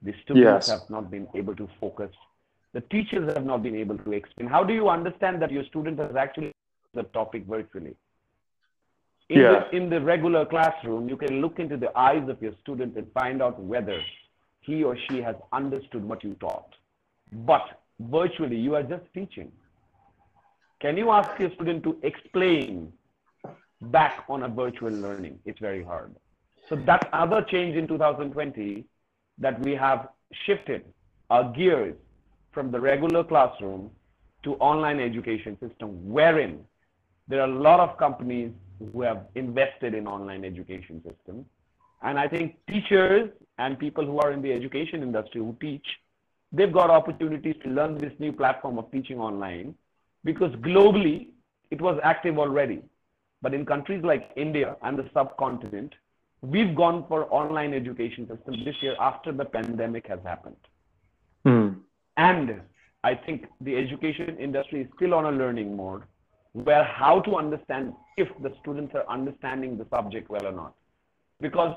The 0.04 0.14
students 0.24 0.68
yes. 0.68 0.70
have 0.70 0.90
not 0.90 1.10
been 1.10 1.28
able 1.34 1.56
to 1.56 1.68
focus. 1.80 2.12
The 2.74 2.82
teachers 2.82 3.34
have 3.34 3.46
not 3.46 3.64
been 3.64 3.76
able 3.76 3.98
to 3.98 4.12
explain. 4.14 4.48
How 4.48 4.64
do 4.64 4.74
you 4.74 4.90
understand 4.90 5.42
that 5.42 5.52
your 5.52 5.66
student 5.66 5.98
has 6.00 6.16
actually 6.16 6.52
the 6.94 7.04
topic 7.04 7.46
virtually? 7.48 7.96
In, 9.30 9.42
yeah. 9.42 9.64
the, 9.72 9.78
in 9.78 9.90
the 9.90 10.02
regular 10.02 10.46
classroom, 10.46 11.10
you 11.10 11.18
can 11.18 11.42
look 11.42 11.58
into 11.58 11.78
the 11.78 11.98
eyes 11.98 12.30
of 12.30 12.40
your 12.44 12.54
student 12.62 12.96
and 12.96 13.12
find 13.14 13.42
out 13.42 13.60
whether 13.60 14.00
he 14.62 14.84
or 14.84 14.96
she 15.10 15.22
has 15.22 15.36
understood 15.52 16.04
what 16.04 16.24
you 16.24 16.36
taught. 16.36 16.76
But 17.32 17.82
virtually, 18.00 18.58
you 18.58 18.76
are 18.76 18.84
just 18.84 19.06
teaching. 19.16 19.52
Can 20.86 20.98
you 20.98 21.10
ask 21.10 21.40
your 21.40 21.52
student 21.56 21.82
to 21.86 21.98
explain 22.04 22.94
back 23.82 24.24
on 24.30 24.44
a 24.44 24.48
virtual 24.48 24.92
learning. 24.92 25.40
It's 25.44 25.60
very 25.60 25.84
hard. 25.84 26.16
So 26.70 26.76
that 26.76 27.10
other 27.12 27.42
change 27.42 27.76
in 27.76 27.88
2020 27.88 28.86
that 29.40 29.60
we 29.62 29.72
have 29.74 30.10
shifted 30.46 30.86
our 31.32 31.52
gears 31.54 31.96
from 32.52 32.72
the 32.72 32.80
regular 32.80 33.24
classroom 33.24 33.90
to 34.44 34.54
online 34.58 35.00
education 35.00 35.58
system, 35.60 35.90
wherein 36.08 36.64
there 37.28 37.42
are 37.42 37.50
a 37.50 37.60
lot 37.60 37.80
of 37.80 37.98
companies 37.98 38.52
who 38.92 39.02
have 39.02 39.26
invested 39.34 39.96
in 39.96 40.06
online 40.06 40.46
education 40.46 41.02
system. 41.04 41.46
And 42.04 42.20
I 42.20 42.28
think 42.28 42.58
teachers 42.70 43.32
and 43.58 43.80
people 43.80 44.06
who 44.06 44.20
are 44.20 44.32
in 44.32 44.44
the 44.44 44.54
education 44.54 45.02
industry 45.02 45.42
who 45.42 45.58
teach, 45.60 45.88
they've 46.52 46.72
got 46.72 46.92
opportunities 46.92 47.56
to 47.64 47.70
learn 47.70 47.98
this 47.98 48.14
new 48.20 48.32
platform 48.32 48.78
of 48.78 48.92
teaching 48.92 49.20
online 49.20 49.74
because 50.26 50.52
globally 50.56 51.28
it 51.72 51.80
was 51.80 51.98
active 52.04 52.38
already. 52.38 52.82
But 53.42 53.54
in 53.54 53.66
countries 53.66 54.04
like 54.04 54.32
India 54.36 54.76
and 54.82 54.98
the 54.98 55.10
subcontinent, 55.14 55.94
we've 56.42 56.76
gone 56.76 57.06
for 57.08 57.32
online 57.34 57.74
education 57.74 58.28
system 58.28 58.66
this 58.66 58.76
year 58.82 58.96
after 59.00 59.32
the 59.32 59.46
pandemic 59.46 60.08
has 60.08 60.20
happened. 60.26 60.58
Mm. 61.46 61.78
And 62.18 62.62
I 63.04 63.14
think 63.14 63.46
the 63.62 63.76
education 63.78 64.38
industry 64.38 64.82
is 64.82 64.88
still 64.96 65.14
on 65.14 65.26
a 65.26 65.32
learning 65.32 65.78
mode 65.78 66.04
where 66.54 66.84
how 66.84 67.20
to 67.22 67.36
understand 67.36 67.94
if 68.18 68.28
the 68.42 68.52
students 68.62 68.96
are 68.96 69.08
understanding 69.10 69.78
the 69.78 69.86
subject 69.94 70.30
well 70.30 70.48
or 70.48 70.52
not. 70.52 70.74
Because 71.40 71.76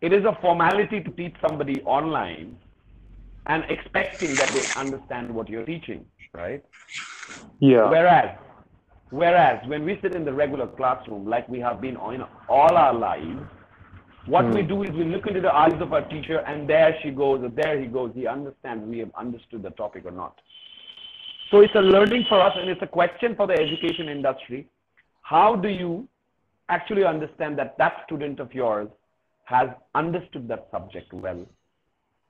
it 0.00 0.12
is 0.12 0.24
a 0.24 0.38
formality 0.40 1.02
to 1.02 1.10
teach 1.10 1.34
somebody 1.46 1.82
online 1.82 2.56
and 3.46 3.64
expecting 3.68 4.36
that 4.36 4.52
they 4.54 4.70
understand 4.76 5.34
what 5.34 5.48
you're 5.48 5.66
teaching, 5.66 6.06
right? 6.34 6.64
Yeah. 7.60 7.88
Whereas 7.88 8.38
Whereas 9.10 9.66
when 9.66 9.84
we 9.84 9.98
sit 10.02 10.14
in 10.14 10.24
the 10.24 10.32
regular 10.32 10.68
classroom, 10.68 11.26
like 11.26 11.48
we 11.48 11.58
have 11.60 11.80
been 11.80 11.96
in 11.96 12.22
all 12.48 12.76
our 12.76 12.94
lives, 12.94 13.40
what 14.26 14.44
mm. 14.44 14.54
we 14.54 14.62
hmm. 14.62 14.68
do 14.68 14.82
is 14.84 14.90
we 14.90 15.04
look 15.04 15.26
into 15.26 15.40
the 15.40 15.52
eyes 15.52 15.80
of 15.80 15.92
our 15.92 16.02
teacher, 16.02 16.38
and 16.46 16.68
there 16.68 16.96
she 17.02 17.10
goes, 17.10 17.42
or 17.42 17.48
there 17.48 17.80
he 17.80 17.86
goes. 17.86 18.12
He 18.14 18.26
understands 18.26 18.84
we 18.86 18.98
have 18.98 19.10
understood 19.16 19.62
the 19.62 19.70
topic 19.70 20.04
or 20.04 20.12
not. 20.12 20.40
So 21.50 21.60
it's 21.60 21.74
a 21.74 21.80
learning 21.80 22.26
for 22.28 22.40
us, 22.40 22.52
and 22.56 22.70
it's 22.70 22.82
a 22.82 22.86
question 22.86 23.34
for 23.34 23.48
the 23.48 23.54
education 23.54 24.08
industry. 24.08 24.68
How 25.22 25.56
do 25.56 25.68
you 25.68 26.06
actually 26.68 27.04
understand 27.04 27.58
that 27.58 27.76
that 27.78 28.02
student 28.06 28.38
of 28.38 28.54
yours 28.54 28.88
has 29.44 29.68
understood 29.96 30.46
that 30.46 30.68
subject 30.70 31.12
well 31.12 31.44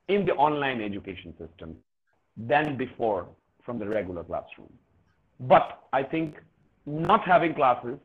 in 0.09 0.25
the 0.25 0.33
online 0.33 0.81
education 0.81 1.35
system 1.39 1.77
than 2.37 2.79
before 2.79 3.29
from 3.71 3.79
the 3.79 3.89
regular 3.89 4.25
classroom? 4.25 4.73
But 5.39 5.85
I 5.93 6.03
think 6.03 6.35
not 6.87 7.23
having 7.25 7.55
classes 7.55 7.99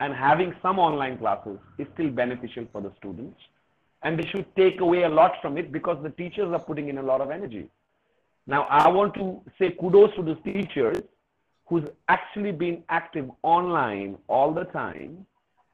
and 0.00 0.12
having 0.12 0.54
some 0.60 0.78
online 0.78 1.16
classes 1.16 1.58
is 1.78 1.86
still 1.94 2.10
beneficial 2.10 2.66
for 2.70 2.82
the 2.82 2.92
students. 2.98 3.40
And 4.02 4.18
they 4.18 4.26
should 4.26 4.44
take 4.56 4.80
away 4.80 5.04
a 5.04 5.08
lot 5.08 5.32
from 5.40 5.56
it 5.56 5.72
because 5.72 5.96
the 6.02 6.10
teachers 6.10 6.52
are 6.52 6.58
putting 6.58 6.90
in 6.90 6.98
a 6.98 7.02
lot 7.02 7.22
of 7.22 7.30
energy. 7.30 7.66
Now, 8.46 8.64
I 8.64 8.88
want 8.88 9.14
to 9.14 9.40
say 9.58 9.70
kudos 9.80 10.14
to 10.16 10.22
the 10.22 10.34
teachers 10.52 10.98
who's 11.66 11.88
actually 12.08 12.52
been 12.52 12.84
active 12.90 13.30
online 13.42 14.18
all 14.28 14.52
the 14.52 14.64
time 14.64 15.26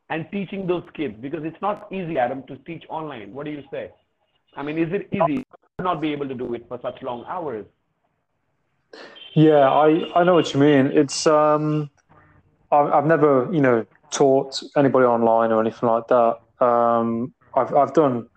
and 0.08 0.24
teaching 0.30 0.68
those 0.68 0.84
kids 0.94 1.16
because 1.20 1.42
it's 1.42 1.60
not 1.60 1.88
easy, 1.92 2.16
Adam, 2.16 2.44
to 2.44 2.56
teach 2.58 2.84
online. 2.88 3.34
What 3.34 3.46
do 3.46 3.50
you 3.50 3.64
say? 3.72 3.90
I 4.56 4.62
mean, 4.62 4.78
is 4.78 4.92
it 4.92 5.08
easy 5.12 5.44
to 5.78 5.82
not 5.82 6.00
be 6.00 6.12
able 6.12 6.28
to 6.28 6.34
do 6.34 6.54
it 6.54 6.64
for 6.68 6.78
such 6.80 7.02
long 7.02 7.24
hours? 7.26 7.66
Yeah, 9.34 9.70
I, 9.70 10.20
I 10.20 10.24
know 10.24 10.34
what 10.34 10.52
you 10.52 10.60
mean. 10.60 10.86
It's 10.86 11.26
um, 11.26 11.90
I've 12.70 13.06
never, 13.06 13.48
you 13.52 13.60
know, 13.60 13.86
taught 14.10 14.62
anybody 14.76 15.06
online 15.06 15.52
or 15.52 15.60
anything 15.60 15.88
like 15.88 16.06
that. 16.08 16.38
Um, 16.64 17.32
I've 17.54 17.74
I've 17.74 17.94
done, 17.94 18.28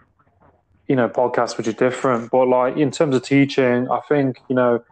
you 0.87 0.95
know, 0.95 1.09
podcasts 1.09 1.57
which 1.57 1.67
are 1.67 1.73
different, 1.73 2.31
but 2.31 2.47
like 2.47 2.77
in 2.77 2.91
terms 2.91 3.15
of 3.15 3.23
teaching, 3.23 3.89
I 3.89 3.99
think 4.07 4.41
you 4.47 4.55
know, 4.55 4.83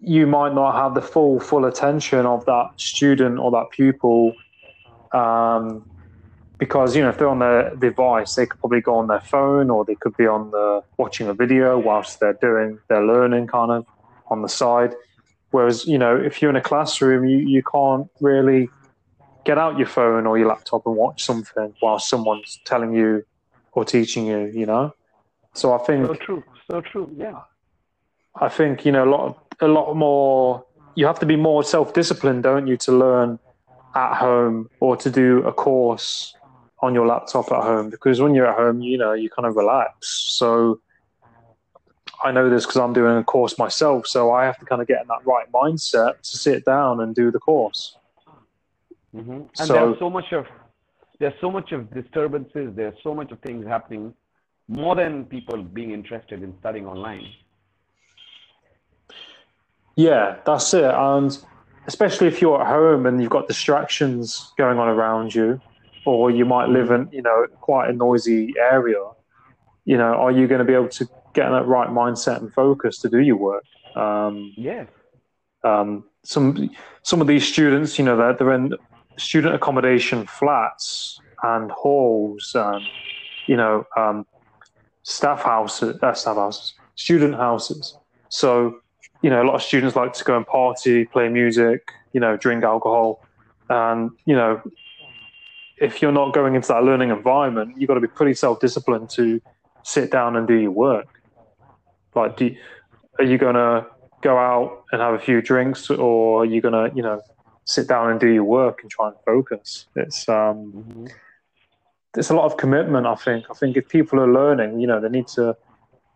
you 0.00 0.26
might 0.26 0.54
not 0.54 0.74
have 0.74 0.94
the 0.94 1.02
full 1.02 1.38
full 1.38 1.66
attention 1.66 2.24
of 2.24 2.46
that 2.46 2.70
student 2.76 3.38
or 3.38 3.50
that 3.50 3.66
pupil, 3.72 4.32
um, 5.12 5.84
because 6.56 6.96
you 6.96 7.02
know 7.02 7.10
if 7.10 7.18
they're 7.18 7.28
on 7.28 7.40
their 7.40 7.76
device, 7.76 8.36
they 8.36 8.46
could 8.46 8.58
probably 8.60 8.80
go 8.80 8.94
on 8.94 9.06
their 9.06 9.20
phone 9.20 9.68
or 9.68 9.84
they 9.84 9.96
could 9.96 10.16
be 10.16 10.26
on 10.26 10.50
the 10.50 10.82
watching 10.96 11.28
a 11.28 11.34
video 11.34 11.78
whilst 11.78 12.20
they're 12.20 12.38
doing 12.40 12.78
their 12.88 13.04
learning, 13.04 13.48
kind 13.48 13.70
of 13.70 13.86
on 14.30 14.42
the 14.42 14.48
side. 14.48 14.94
Whereas, 15.50 15.86
you 15.86 15.98
know, 15.98 16.16
if 16.16 16.42
you're 16.42 16.50
in 16.50 16.56
a 16.56 16.62
classroom, 16.62 17.24
you, 17.24 17.38
you 17.38 17.62
can't 17.62 18.08
really 18.20 18.68
get 19.44 19.56
out 19.56 19.78
your 19.78 19.86
phone 19.86 20.26
or 20.26 20.36
your 20.36 20.48
laptop 20.48 20.86
and 20.86 20.94
watch 20.94 21.24
something 21.24 21.74
while 21.80 21.98
someone's 21.98 22.60
telling 22.64 22.94
you 22.94 23.24
or 23.72 23.84
teaching 23.84 24.26
you, 24.26 24.46
you 24.46 24.66
know? 24.66 24.94
So 25.54 25.72
I 25.72 25.78
think 25.78 26.06
so 26.06 26.14
true, 26.14 26.44
so 26.70 26.80
true, 26.82 27.10
yeah. 27.16 27.40
I 28.40 28.48
think, 28.48 28.84
you 28.84 28.92
know, 28.92 29.04
a 29.04 29.10
lot 29.10 29.44
a 29.60 29.66
lot 29.66 29.94
more 29.94 30.64
you 30.98 31.06
have 31.06 31.20
to 31.20 31.26
be 31.26 31.36
more 31.36 31.62
self 31.62 31.94
disciplined, 31.94 32.42
don't 32.42 32.66
you, 32.66 32.76
to 32.78 32.92
learn 32.92 33.38
at 33.94 34.14
home 34.14 34.68
or 34.80 34.96
to 34.96 35.10
do 35.10 35.42
a 35.44 35.52
course 35.52 36.34
on 36.80 36.92
your 36.92 37.06
laptop 37.06 37.50
at 37.52 37.62
home 37.62 37.88
because 37.88 38.20
when 38.20 38.34
you're 38.34 38.46
at 38.46 38.56
home, 38.56 38.82
you 38.82 38.98
know, 38.98 39.12
you 39.12 39.30
kind 39.30 39.46
of 39.46 39.56
relax. 39.56 39.92
So 40.36 40.80
I 42.24 42.32
know 42.32 42.50
this 42.50 42.66
because 42.66 42.76
I'm 42.76 42.92
doing 42.92 43.16
a 43.16 43.24
course 43.24 43.58
myself, 43.58 44.06
so 44.06 44.32
I 44.32 44.44
have 44.44 44.58
to 44.58 44.64
kind 44.64 44.82
of 44.82 44.88
get 44.88 45.02
in 45.02 45.08
that 45.08 45.24
right 45.24 45.50
mindset 45.52 46.20
to 46.22 46.36
sit 46.36 46.64
down 46.64 47.00
and 47.00 47.14
do 47.14 47.30
the 47.30 47.38
course. 47.38 47.96
Mm-hmm. 49.14 49.32
And 49.32 49.48
so, 49.54 49.72
there's 49.72 49.98
so 49.98 50.10
much 50.10 50.32
of 50.32 50.46
there's 51.18 51.34
so 51.40 51.50
much 51.50 51.72
of 51.72 51.92
disturbances. 51.92 52.74
There's 52.74 52.96
so 53.02 53.14
much 53.14 53.32
of 53.32 53.40
things 53.40 53.66
happening 53.66 54.14
more 54.68 54.94
than 54.94 55.24
people 55.24 55.62
being 55.62 55.92
interested 55.92 56.42
in 56.42 56.54
studying 56.60 56.86
online. 56.86 57.26
Yeah, 59.96 60.36
that's 60.44 60.74
it. 60.74 60.84
And 60.84 61.36
especially 61.86 62.28
if 62.28 62.40
you're 62.40 62.60
at 62.60 62.68
home 62.68 63.06
and 63.06 63.20
you've 63.20 63.30
got 63.30 63.48
distractions 63.48 64.52
going 64.56 64.78
on 64.78 64.88
around 64.88 65.34
you, 65.34 65.60
or 66.04 66.30
you 66.30 66.44
might 66.44 66.68
live 66.68 66.90
in, 66.90 67.08
you 67.10 67.22
know, 67.22 67.46
quite 67.60 67.90
a 67.90 67.92
noisy 67.92 68.54
area, 68.58 69.02
you 69.84 69.96
know, 69.96 70.14
are 70.14 70.30
you 70.30 70.46
going 70.46 70.60
to 70.60 70.64
be 70.64 70.74
able 70.74 70.88
to 70.88 71.08
get 71.34 71.46
in 71.46 71.52
that 71.52 71.66
right 71.66 71.88
mindset 71.88 72.38
and 72.38 72.52
focus 72.52 72.98
to 72.98 73.08
do 73.08 73.20
your 73.20 73.36
work? 73.36 73.64
Um, 73.96 74.52
yes. 74.56 74.88
Um, 75.64 76.04
some 76.24 76.70
some 77.02 77.20
of 77.20 77.26
these 77.26 77.46
students, 77.46 77.98
you 77.98 78.04
know, 78.04 78.16
they're, 78.16 78.34
they're 78.34 78.52
in 78.52 78.74
student 79.16 79.54
accommodation 79.54 80.26
flats 80.26 81.20
and 81.42 81.70
halls 81.70 82.52
and 82.54 82.84
you 83.46 83.56
know 83.56 83.84
um, 83.96 84.26
staff 85.02 85.42
houses, 85.42 85.98
uh, 86.02 86.14
staff 86.14 86.36
houses, 86.36 86.74
student 86.94 87.34
houses. 87.34 87.96
So 88.28 88.80
you 89.22 89.30
know, 89.30 89.42
a 89.42 89.44
lot 89.44 89.54
of 89.54 89.62
students 89.62 89.96
like 89.96 90.12
to 90.12 90.24
go 90.24 90.36
and 90.36 90.46
party, 90.46 91.04
play 91.06 91.28
music, 91.28 91.90
you 92.12 92.20
know, 92.20 92.36
drink 92.36 92.62
alcohol, 92.62 93.24
and 93.68 94.10
you 94.26 94.36
know, 94.36 94.62
if 95.78 96.00
you're 96.00 96.12
not 96.12 96.32
going 96.34 96.54
into 96.54 96.68
that 96.68 96.84
learning 96.84 97.10
environment, 97.10 97.74
you've 97.76 97.88
got 97.88 97.94
to 97.94 98.00
be 98.00 98.06
pretty 98.06 98.34
self-disciplined 98.34 99.10
to 99.10 99.40
sit 99.82 100.10
down 100.10 100.36
and 100.36 100.46
do 100.46 100.54
your 100.54 100.70
work. 100.70 101.17
Like, 102.18 102.36
do, 102.36 102.54
are 103.18 103.24
you 103.24 103.38
going 103.38 103.54
to 103.54 103.86
go 104.22 104.36
out 104.36 104.84
and 104.92 105.00
have 105.00 105.14
a 105.14 105.18
few 105.18 105.40
drinks, 105.40 105.90
or 105.90 106.42
are 106.42 106.44
you 106.44 106.60
going 106.60 106.74
to, 106.74 106.94
you 106.94 107.02
know, 107.02 107.20
sit 107.64 107.86
down 107.88 108.10
and 108.10 108.20
do 108.20 108.28
your 108.28 108.44
work 108.44 108.80
and 108.82 108.90
try 108.90 109.08
and 109.08 109.16
focus? 109.24 109.86
It's 109.96 110.28
um, 110.28 110.72
mm-hmm. 110.72 111.06
it's 112.16 112.30
a 112.30 112.34
lot 112.34 112.46
of 112.46 112.56
commitment. 112.56 113.06
I 113.06 113.14
think. 113.14 113.46
I 113.50 113.54
think 113.54 113.76
if 113.76 113.88
people 113.88 114.20
are 114.20 114.32
learning, 114.32 114.80
you 114.80 114.86
know, 114.86 115.00
they 115.00 115.08
need 115.08 115.28
to 115.28 115.56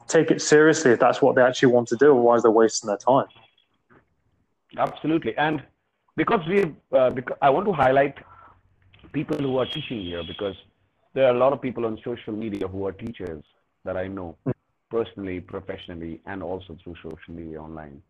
take 0.08 0.30
it 0.30 0.40
seriously 0.42 0.92
if 0.92 1.00
that's 1.00 1.22
what 1.22 1.36
they 1.36 1.42
actually 1.42 1.72
want 1.72 1.88
to 1.88 1.96
do. 1.96 2.12
Otherwise, 2.12 2.42
they're 2.42 2.50
wasting 2.50 2.88
their 2.88 2.96
time. 2.96 3.26
Absolutely, 4.76 5.36
and 5.36 5.62
because 6.16 6.46
we, 6.46 6.74
uh, 6.92 7.10
because 7.10 7.36
I 7.42 7.50
want 7.50 7.66
to 7.66 7.72
highlight 7.72 8.18
people 9.12 9.36
who 9.36 9.58
are 9.58 9.66
teaching 9.66 10.00
here 10.00 10.22
because 10.26 10.56
there 11.14 11.26
are 11.26 11.34
a 11.34 11.38
lot 11.38 11.52
of 11.52 11.60
people 11.60 11.84
on 11.84 11.98
social 12.02 12.32
media 12.32 12.66
who 12.66 12.86
are 12.86 12.92
teachers 12.92 13.44
that 13.84 13.96
I 13.96 14.06
know 14.06 14.36
personally, 14.92 15.40
professionally, 15.40 16.20
and 16.26 16.42
also 16.42 16.76
through 16.84 16.94
social 17.02 17.34
media 17.40 17.58
online. 17.60 18.00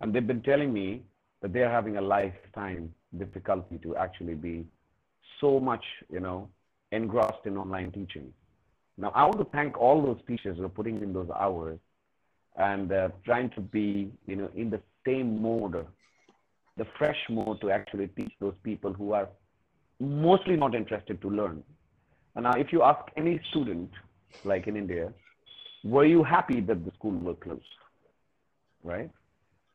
And 0.00 0.14
they've 0.14 0.30
been 0.34 0.42
telling 0.42 0.72
me 0.72 1.02
that 1.42 1.52
they're 1.52 1.70
having 1.78 1.96
a 1.96 2.00
lifetime 2.00 2.94
difficulty 3.22 3.76
to 3.84 3.96
actually 3.96 4.34
be 4.34 4.64
so 5.40 5.58
much, 5.58 5.84
you 6.08 6.20
know, 6.20 6.48
engrossed 6.92 7.44
in 7.44 7.56
online 7.56 7.90
teaching. 7.90 8.32
Now, 8.96 9.10
I 9.14 9.24
want 9.24 9.38
to 9.38 9.48
thank 9.56 9.76
all 9.76 10.00
those 10.00 10.20
teachers 10.26 10.56
who 10.58 10.64
are 10.64 10.76
putting 10.80 11.02
in 11.02 11.12
those 11.12 11.30
hours 11.44 11.78
and 12.56 12.92
uh, 12.92 13.08
trying 13.24 13.50
to 13.50 13.60
be, 13.60 14.10
you 14.26 14.36
know, 14.36 14.50
in 14.54 14.70
the 14.70 14.80
same 15.06 15.42
mode, 15.42 15.86
the 16.76 16.86
fresh 16.98 17.20
mode 17.28 17.60
to 17.62 17.70
actually 17.70 18.08
teach 18.18 18.32
those 18.40 18.54
people 18.62 18.92
who 18.92 19.12
are 19.12 19.28
mostly 20.00 20.56
not 20.56 20.74
interested 20.74 21.20
to 21.22 21.30
learn. 21.30 21.62
And 22.36 22.44
now, 22.44 22.54
if 22.64 22.72
you 22.72 22.82
ask 22.82 23.02
any 23.16 23.40
student, 23.50 23.90
like 24.44 24.66
in 24.68 24.76
India, 24.76 25.12
were 25.84 26.04
you 26.04 26.22
happy 26.22 26.60
that 26.60 26.84
the 26.84 26.90
school 26.92 27.12
were 27.12 27.34
closed? 27.34 27.62
Right? 28.82 29.10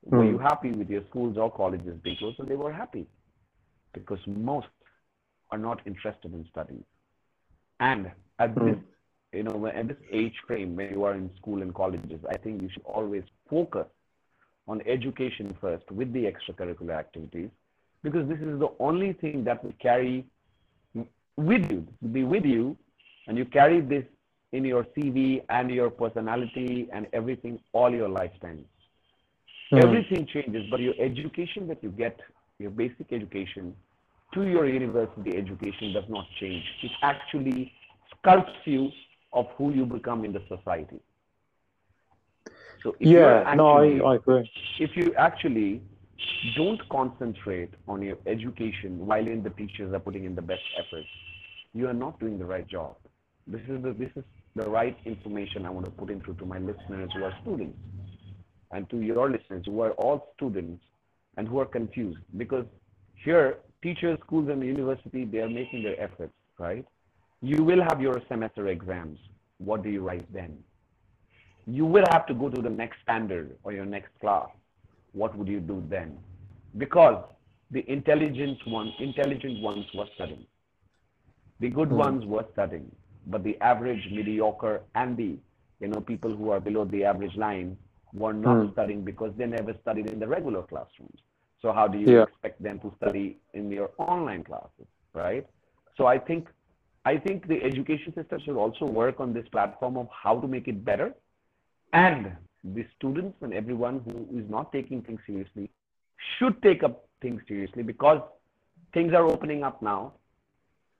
Mm. 0.09 0.17
Were 0.17 0.25
you 0.25 0.37
hmm. 0.37 0.43
happy 0.43 0.71
with 0.71 0.89
your 0.89 1.03
schools 1.09 1.37
or 1.37 1.51
colleges 1.51 1.97
being 2.03 2.17
closed? 2.17 2.39
And 2.39 2.47
they 2.47 2.55
were 2.55 2.73
happy 2.73 3.05
because 3.93 4.19
most 4.27 4.67
are 5.51 5.57
not 5.57 5.81
interested 5.85 6.33
in 6.33 6.45
studying. 6.49 6.83
And 7.79 8.11
at 8.39 8.55
mm. 8.55 8.65
this, 8.65 8.83
you 9.31 9.43
know, 9.43 9.67
at 9.67 9.87
this 9.87 9.97
age 10.11 10.35
frame, 10.47 10.75
when 10.75 10.91
you 10.91 11.03
are 11.03 11.13
in 11.13 11.29
school 11.37 11.61
and 11.61 11.73
colleges, 11.73 12.19
I 12.29 12.37
think 12.37 12.61
you 12.61 12.69
should 12.69 12.83
always 12.85 13.23
focus 13.49 13.87
on 14.67 14.81
education 14.85 15.55
first 15.59 15.89
with 15.91 16.13
the 16.13 16.25
extracurricular 16.25 16.97
activities 16.97 17.49
because 18.03 18.27
this 18.27 18.39
is 18.39 18.59
the 18.59 18.69
only 18.79 19.13
thing 19.13 19.43
that 19.43 19.63
will 19.63 19.73
carry 19.81 20.25
with 21.37 21.71
you, 21.71 21.87
be 22.11 22.23
with 22.23 22.45
you, 22.45 22.77
and 23.27 23.37
you 23.37 23.45
carry 23.45 23.81
this 23.81 24.05
in 24.53 24.63
your 24.63 24.85
CV 24.95 25.43
and 25.49 25.69
your 25.69 25.89
personality 25.89 26.87
and 26.93 27.07
everything 27.11 27.59
all 27.73 27.91
your 27.91 28.07
lifetime. 28.07 28.63
Mm. 29.71 29.83
Everything 29.83 30.27
changes, 30.27 30.65
but 30.69 30.79
your 30.79 30.93
education 30.99 31.67
that 31.67 31.83
you 31.83 31.89
get, 31.89 32.19
your 32.59 32.69
basic 32.69 33.11
education, 33.11 33.75
to 34.33 34.43
your 34.43 34.67
university 34.67 35.35
education 35.35 35.93
does 35.93 36.05
not 36.07 36.25
change. 36.39 36.63
It 36.83 36.91
actually 37.01 37.71
sculpts 38.13 38.65
you 38.65 38.89
of 39.33 39.47
who 39.57 39.73
you 39.73 39.85
become 39.85 40.23
in 40.23 40.31
the 40.31 40.41
society. 40.47 40.99
So 42.83 42.95
yeah, 42.99 43.43
actually, 43.45 43.95
no, 43.95 44.05
I, 44.05 44.11
I 44.11 44.15
agree. 44.15 44.51
If 44.79 44.95
you 44.95 45.13
actually 45.17 45.81
don't 46.55 46.87
concentrate 46.89 47.71
on 47.87 48.01
your 48.01 48.17
education 48.27 49.05
while 49.05 49.25
in 49.25 49.41
the 49.41 49.49
teachers 49.51 49.93
are 49.93 49.99
putting 49.99 50.25
in 50.25 50.35
the 50.35 50.41
best 50.41 50.61
efforts, 50.77 51.07
you 51.73 51.87
are 51.87 51.93
not 51.93 52.19
doing 52.19 52.37
the 52.37 52.45
right 52.45 52.67
job. 52.67 52.95
This 53.47 53.61
is 53.67 53.81
the 53.81 53.93
this 53.93 54.11
is 54.15 54.23
the 54.55 54.69
right 54.69 54.97
information 55.05 55.65
I 55.65 55.69
want 55.69 55.85
to 55.85 55.91
put 55.91 56.09
into 56.09 56.33
to 56.35 56.45
my 56.45 56.59
listeners 56.59 57.09
who 57.15 57.23
are 57.23 57.33
students 57.41 57.77
and 58.71 58.89
to 58.89 58.97
your 59.01 59.29
listeners 59.29 59.63
who 59.65 59.81
are 59.81 59.91
all 59.91 60.31
students 60.35 60.83
and 61.37 61.47
who 61.47 61.59
are 61.59 61.65
confused 61.65 62.19
because 62.37 62.65
here 63.15 63.57
teachers, 63.81 64.17
schools, 64.25 64.49
and 64.49 64.61
the 64.61 64.65
university 64.65 65.25
they 65.25 65.39
are 65.39 65.49
making 65.49 65.83
their 65.83 65.99
efforts, 66.01 66.33
right? 66.57 66.85
You 67.41 67.63
will 67.63 67.81
have 67.89 67.99
your 68.01 68.21
semester 68.29 68.67
exams. 68.67 69.19
What 69.57 69.83
do 69.83 69.89
you 69.89 70.01
write 70.01 70.31
then? 70.33 70.57
You 71.65 71.85
will 71.85 72.05
have 72.11 72.25
to 72.27 72.33
go 72.33 72.49
to 72.49 72.61
the 72.61 72.69
next 72.69 72.97
standard 73.03 73.55
or 73.63 73.73
your 73.73 73.85
next 73.85 74.09
class 74.19 74.49
what 75.13 75.37
would 75.37 75.47
you 75.47 75.59
do 75.59 75.83
then? 75.89 76.17
Because 76.77 77.23
the 77.71 77.89
intelligent 77.89 78.57
one, 78.67 78.91
intelligent 78.99 79.61
ones 79.61 79.85
were 79.93 80.07
studying. 80.15 80.45
The 81.59 81.69
good 81.69 81.89
mm. 81.89 81.97
ones 81.97 82.25
were 82.25 82.45
studying, 82.51 82.91
but 83.27 83.43
the 83.43 83.59
average, 83.61 84.07
mediocre, 84.11 84.81
and 84.95 85.17
the 85.17 85.37
you 85.79 85.87
know 85.87 86.01
people 86.01 86.35
who 86.35 86.49
are 86.49 86.59
below 86.59 86.85
the 86.85 87.03
average 87.03 87.35
line 87.35 87.77
were 88.13 88.33
not 88.33 88.57
mm. 88.57 88.71
studying 88.73 89.03
because 89.03 89.31
they 89.37 89.45
never 89.45 89.73
studied 89.81 90.07
in 90.07 90.19
the 90.19 90.27
regular 90.27 90.63
classrooms. 90.63 91.19
So 91.61 91.71
how 91.71 91.87
do 91.87 91.97
you 91.97 92.17
yeah. 92.17 92.23
expect 92.23 92.61
them 92.61 92.79
to 92.79 92.93
study 92.97 93.37
in 93.53 93.71
your 93.71 93.91
online 93.97 94.43
classes, 94.43 94.87
right? 95.13 95.47
So 95.97 96.05
I 96.05 96.19
think 96.19 96.47
I 97.05 97.17
think 97.17 97.47
the 97.47 97.61
education 97.63 98.13
system 98.13 98.39
should 98.45 98.57
also 98.57 98.85
work 98.85 99.19
on 99.19 99.33
this 99.33 99.47
platform 99.49 99.97
of 99.97 100.07
how 100.11 100.39
to 100.39 100.47
make 100.47 100.67
it 100.67 100.85
better 100.85 101.13
and 101.91 102.31
the 102.63 102.85
students 102.95 103.37
and 103.41 103.53
everyone 103.53 104.01
who 104.05 104.39
is 104.39 104.49
not 104.49 104.71
taking 104.71 105.01
things 105.01 105.19
seriously 105.27 105.69
should 106.37 106.61
take 106.61 106.83
up 106.83 107.07
things 107.21 107.41
seriously 107.47 107.83
because 107.83 108.21
things 108.93 109.13
are 109.13 109.25
opening 109.25 109.63
up 109.63 109.81
now. 109.81 110.13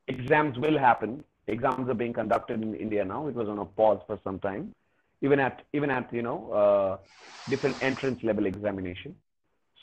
Exams 0.08 0.58
will 0.58 0.78
happen. 0.78 1.24
Exams 1.48 1.90
are 1.90 1.94
being 1.94 2.14
conducted 2.14 2.62
in 2.62 2.76
India 2.76 3.04
now. 3.04 3.28
It 3.28 3.36
was 3.36 3.50
on 3.50 3.60
a 3.60 3.66
pause 3.66 4.02
for 4.08 4.20
some 4.24 4.40
time, 4.40 4.74
even 5.22 5.40
at 5.40 5.64
even 5.74 5.90
at 5.90 6.14
you 6.14 6.22
know 6.22 6.52
uh, 6.52 6.98
different 7.50 7.82
entrance 7.84 8.24
level 8.24 8.46
examination. 8.46 9.16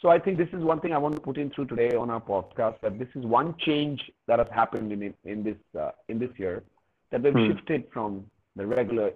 So 0.00 0.08
I 0.08 0.18
think 0.18 0.38
this 0.38 0.48
is 0.54 0.64
one 0.64 0.80
thing 0.80 0.94
I 0.94 0.98
want 0.98 1.14
to 1.16 1.20
put 1.20 1.36
in 1.36 1.50
through 1.50 1.66
today 1.66 1.94
on 1.94 2.08
our 2.08 2.20
podcast 2.20 2.80
that 2.80 2.98
this 2.98 3.08
is 3.14 3.26
one 3.26 3.54
change 3.58 4.10
that 4.26 4.38
has 4.38 4.48
happened 4.50 4.92
in 4.92 5.14
in 5.24 5.42
this 5.42 5.58
uh, 5.78 5.90
in 6.08 6.18
this 6.18 6.30
year 6.36 6.62
that 7.10 7.22
we've 7.22 7.34
hmm. 7.34 7.48
shifted 7.48 7.84
from 7.92 8.24
the 8.56 8.66
regular 8.66 9.12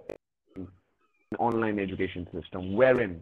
online 1.39 1.79
education 1.79 2.27
system 2.33 2.75
wherein 2.75 3.21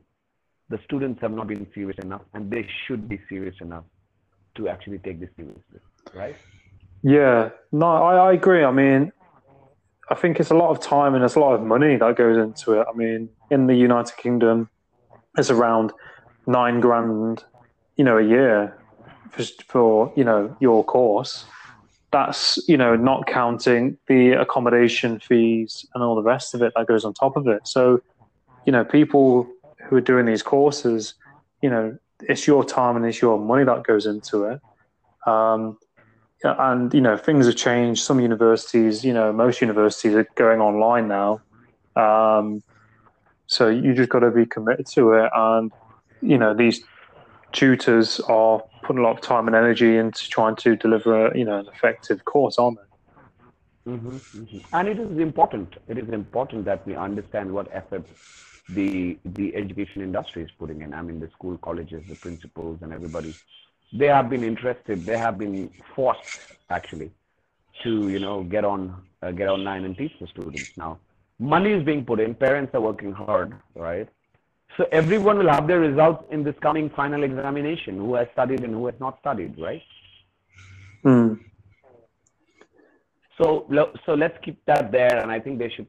the 0.70 0.80
students 0.86 1.22
have 1.22 1.32
not 1.32 1.48
been 1.48 1.68
serious 1.74 1.98
enough 2.04 2.22
and 2.34 2.50
they 2.50 2.68
should 2.86 3.08
be 3.08 3.20
serious 3.30 3.56
enough 3.62 3.84
to 4.56 4.68
actually 4.68 5.00
take 5.00 5.20
this 5.20 5.30
seriously, 5.36 5.80
right? 6.14 6.36
Yeah, 7.04 7.50
no, 7.72 7.86
I, 7.86 8.30
I 8.30 8.34
agree. 8.34 8.64
I 8.64 8.72
mean, 8.72 9.12
I 10.10 10.16
think 10.16 10.40
it's 10.40 10.52
a 10.52 10.56
lot 10.56 10.72
of 10.72 10.80
time 10.80 11.14
and 11.14 11.22
there's 11.22 11.36
a 11.36 11.40
lot 11.40 11.54
of 11.54 11.62
money 11.62 11.98
that 11.98 12.16
goes 12.16 12.38
into 12.38 12.80
it. 12.80 12.88
I 12.92 12.96
mean, 12.96 13.30
in 13.52 13.68
the 13.68 13.76
United 13.76 14.16
Kingdom, 14.18 14.70
it's 15.38 15.50
around 15.50 15.92
nine 16.48 16.80
grand, 16.80 17.44
you 17.98 18.04
know, 18.04 18.18
a 18.18 18.24
year 18.24 18.78
for, 19.34 19.44
for 19.68 20.14
you 20.16 20.24
know 20.24 20.56
your 20.60 20.84
course 20.84 21.46
that's 22.12 22.60
you 22.68 22.78
know 22.78 22.96
not 22.96 23.26
counting 23.26 23.98
the 24.08 24.32
accommodation 24.34 25.20
fees 25.20 25.86
and 25.94 26.04
all 26.04 26.16
the 26.16 26.22
rest 26.22 26.54
of 26.54 26.62
it 26.62 26.72
that 26.76 26.86
goes 26.86 27.04
on 27.04 27.14
top 27.14 27.36
of 27.36 27.48
it 27.48 27.68
so 27.68 28.00
you 28.66 28.72
know 28.72 28.86
people 28.86 29.48
who 29.88 29.96
are 29.96 30.02
doing 30.02 30.26
these 30.26 30.44
courses 30.44 31.16
you 31.62 31.70
know 31.70 31.98
it's 32.22 32.46
your 32.46 32.64
time 32.64 32.96
and 32.96 33.06
it's 33.06 33.22
your 33.22 33.40
money 33.40 33.64
that 33.64 33.84
goes 33.84 34.06
into 34.06 34.46
it 34.46 34.62
um, 35.28 35.78
and 36.44 36.94
you 36.94 37.02
know 37.02 37.18
things 37.18 37.46
have 37.46 37.56
changed 37.56 38.04
some 38.04 38.20
universities 38.20 39.04
you 39.04 39.14
know 39.14 39.32
most 39.32 39.62
universities 39.62 40.14
are 40.14 40.28
going 40.36 40.60
online 40.60 41.08
now 41.08 41.42
um, 41.96 42.62
so 43.48 43.70
you 43.70 43.94
just 43.94 44.10
got 44.10 44.20
to 44.20 44.32
be 44.32 44.46
committed 44.46 44.86
to 44.86 45.14
it 45.14 45.30
and 45.34 45.72
you 46.22 46.38
know 46.38 46.54
these 46.54 46.84
tutors 47.54 48.20
are 48.22 48.62
putting 48.84 49.00
a 49.00 49.04
lot 49.04 49.16
of 49.16 49.22
time 49.22 49.48
and 49.48 49.56
energy 49.56 49.96
into 49.96 50.30
trying 50.30 50.56
to 50.58 50.76
deliver, 50.76 51.32
you 51.36 51.46
know, 51.46 51.60
an 51.60 51.68
effective 51.74 52.26
course, 52.26 52.58
aren't 52.58 52.78
they? 52.78 53.92
Mm-hmm, 53.92 54.10
mm-hmm. 54.10 54.58
And 54.74 54.88
it 54.88 55.00
is 55.00 55.18
important. 55.18 55.76
It 55.88 55.98
is 55.98 56.10
important 56.10 56.66
that 56.66 56.86
we 56.86 56.96
understand 56.96 57.52
what 57.52 57.68
effort 57.72 58.06
the 58.70 59.18
the 59.26 59.54
education 59.56 60.02
industry 60.02 60.44
is 60.44 60.50
putting 60.58 60.82
in. 60.82 60.94
I 60.94 61.02
mean, 61.02 61.20
the 61.20 61.30
school, 61.32 61.58
colleges, 61.58 62.04
the 62.08 62.16
principals, 62.16 62.80
and 62.82 62.94
everybody. 62.94 63.34
They 63.94 64.08
have 64.08 64.30
been 64.30 64.44
interested. 64.44 65.06
They 65.06 65.18
have 65.18 65.38
been 65.38 65.70
forced, 65.96 66.40
actually, 66.70 67.12
to 67.84 68.10
you 68.10 68.20
know 68.20 68.44
get 68.44 68.66
on 68.66 68.96
uh, 69.22 69.32
get 69.32 69.48
online 69.48 69.86
and 69.86 69.96
teach 69.96 70.14
the 70.20 70.28
students. 70.28 70.72
Now, 70.76 71.00
money 71.40 71.72
is 71.72 71.84
being 71.84 72.04
put 72.04 72.20
in. 72.20 72.34
Parents 72.34 72.74
are 72.74 72.82
working 72.82 73.12
hard, 73.12 73.54
right? 73.76 74.10
So 74.78 74.88
everyone 74.92 75.38
will 75.38 75.50
have 75.50 75.68
their 75.68 75.80
results 75.80 76.26
in 76.32 76.44
this 76.44 76.56
coming 76.62 76.90
final 76.90 77.24
examination. 77.24 77.98
Who 77.98 78.16
has 78.16 78.28
studied 78.34 78.62
and 78.64 78.74
who 78.74 78.88
has 78.88 78.96
not 79.00 79.20
studied, 79.20 79.60
right? 79.60 79.84
Hmm. 81.04 81.34
So 83.38 83.68
so 84.06 84.14
let's 84.14 84.38
keep 84.44 84.64
that 84.66 84.92
there, 84.92 85.20
and 85.20 85.32
I 85.32 85.40
think 85.40 85.60
they 85.60 85.70
should 85.70 85.88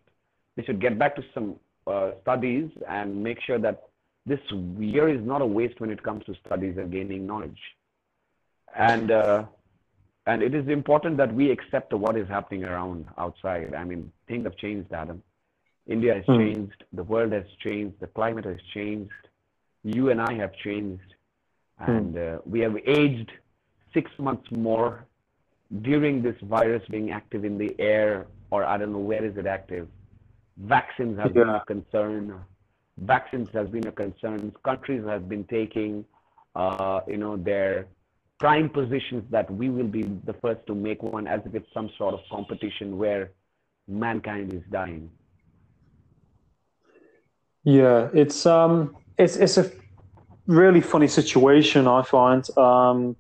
they 0.57 0.65
should 0.65 0.81
get 0.81 0.99
back 0.99 1.17
to 1.17 1.25
some 1.33 1.57
uh, 1.87 2.13
studies 2.23 2.71
and 2.89 3.23
make 3.23 3.41
sure 3.41 3.59
that 3.59 3.85
this 4.27 4.41
year 4.79 5.09
is 5.09 5.25
not 5.25 5.43
a 5.43 5.47
waste 5.47 5.81
when 5.81 5.91
it 5.91 6.03
comes 6.03 6.25
to 6.27 6.35
studies 6.47 6.77
and 6.77 6.91
gaining 6.91 7.27
knowledge. 7.27 7.61
And 8.77 9.11
uh, 9.11 9.45
and 10.27 10.43
it 10.43 10.55
is 10.55 10.69
important 10.69 11.17
that 11.19 11.35
we 11.35 11.51
accept 11.51 11.93
what 11.93 12.17
is 12.17 12.29
happening 12.29 12.65
around 12.65 13.07
outside. 13.19 13.75
I 13.75 13.85
mean, 13.85 14.11
things 14.27 14.45
have 14.45 14.57
changed, 14.57 14.93
Adam. 14.93 15.23
India 15.87 16.15
has 16.15 16.25
mm. 16.25 16.39
changed, 16.39 16.85
the 16.95 17.05
world 17.05 17.33
has 17.33 17.45
changed, 17.63 18.01
the 18.01 18.07
climate 18.07 18.47
has 18.47 18.57
changed, 18.73 19.13
you 19.83 20.11
and 20.11 20.21
I 20.21 20.33
have 20.35 20.55
changed, 20.55 21.15
hmm. 21.79 21.91
and 21.91 22.19
uh, 22.19 22.39
we 22.47 22.61
have 22.61 22.75
aged 22.87 23.31
six 23.93 24.11
months 24.19 24.51
more 24.51 25.05
during 25.83 26.23
this 26.23 26.37
virus 26.43 26.83
being 26.89 27.11
active 27.11 27.45
in 27.45 27.59
the 27.59 27.75
air, 27.79 28.27
or 28.51 28.65
I 28.65 28.79
don't 28.79 28.93
know 28.93 28.99
where 28.99 29.23
is 29.23 29.37
it 29.37 29.47
active. 29.47 29.89
Vaccines 30.57 31.19
have 31.19 31.37
yeah. 31.37 31.45
been 31.45 31.49
a 31.51 31.65
concern. 31.67 32.41
Vaccines 32.99 33.49
has 33.53 33.69
been 33.69 33.87
a 33.87 33.93
concern. 33.93 34.55
Countries 34.65 35.05
have 35.07 35.29
been 35.29 35.45
taking, 35.45 36.05
uh, 36.55 37.01
you 37.07 37.19
know, 37.19 37.37
their 37.37 37.87
prime 38.39 38.69
positions 38.69 39.25
that 39.31 39.51
we 39.51 39.71
will 39.71 39.87
be 39.87 40.03
the 40.03 40.35
first 40.35 40.67
to 40.67 40.75
make 40.75 41.03
one 41.03 41.27
as 41.27 41.41
if 41.47 41.55
it's 41.55 41.73
some 41.73 41.91
sort 41.97 42.15
of 42.15 42.21
competition 42.31 42.99
where 42.99 43.31
mankind 43.87 44.53
is 44.53 44.63
dying. 44.71 45.11
Yeah, 47.63 48.09
it's 48.13 48.45
um, 48.45 48.97
it's 49.17 49.37
it's 49.37 49.57
a 49.57 49.71
really 50.47 50.81
funny 50.81 51.09
situation. 51.09 51.87
I 51.87 52.03
find, 52.03 52.47
um, 52.59 53.17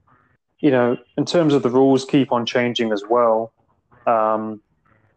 you 0.58 0.70
know, 0.70 0.98
in 1.16 1.24
terms 1.24 1.54
of 1.54 1.62
the 1.62 1.70
rules 1.70 2.04
keep 2.04 2.30
on 2.30 2.44
changing 2.44 2.92
as 2.92 3.02
well. 3.08 3.52
Um, 4.06 4.60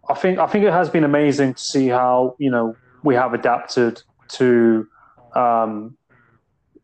I 0.09 0.13
think 0.13 0.39
I 0.39 0.47
think 0.47 0.63
it 0.63 0.71
has 0.71 0.89
been 0.89 1.03
amazing 1.03 1.55
to 1.55 1.61
see 1.61 1.87
how 1.87 2.35
you 2.39 2.49
know 2.49 2.75
we 3.03 3.15
have 3.15 3.33
adapted 3.33 4.01
to, 4.29 4.87
um, 5.35 5.97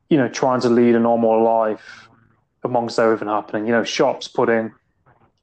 you 0.09 0.17
know, 0.17 0.27
trying 0.27 0.59
to 0.61 0.69
lead 0.69 0.95
a 0.95 0.99
normal 0.99 1.41
life 1.43 2.09
amongst 2.63 2.99
everything 2.99 3.27
happening. 3.27 3.65
You 3.65 3.73
know, 3.73 3.83
shops 3.83 4.27
putting 4.27 4.73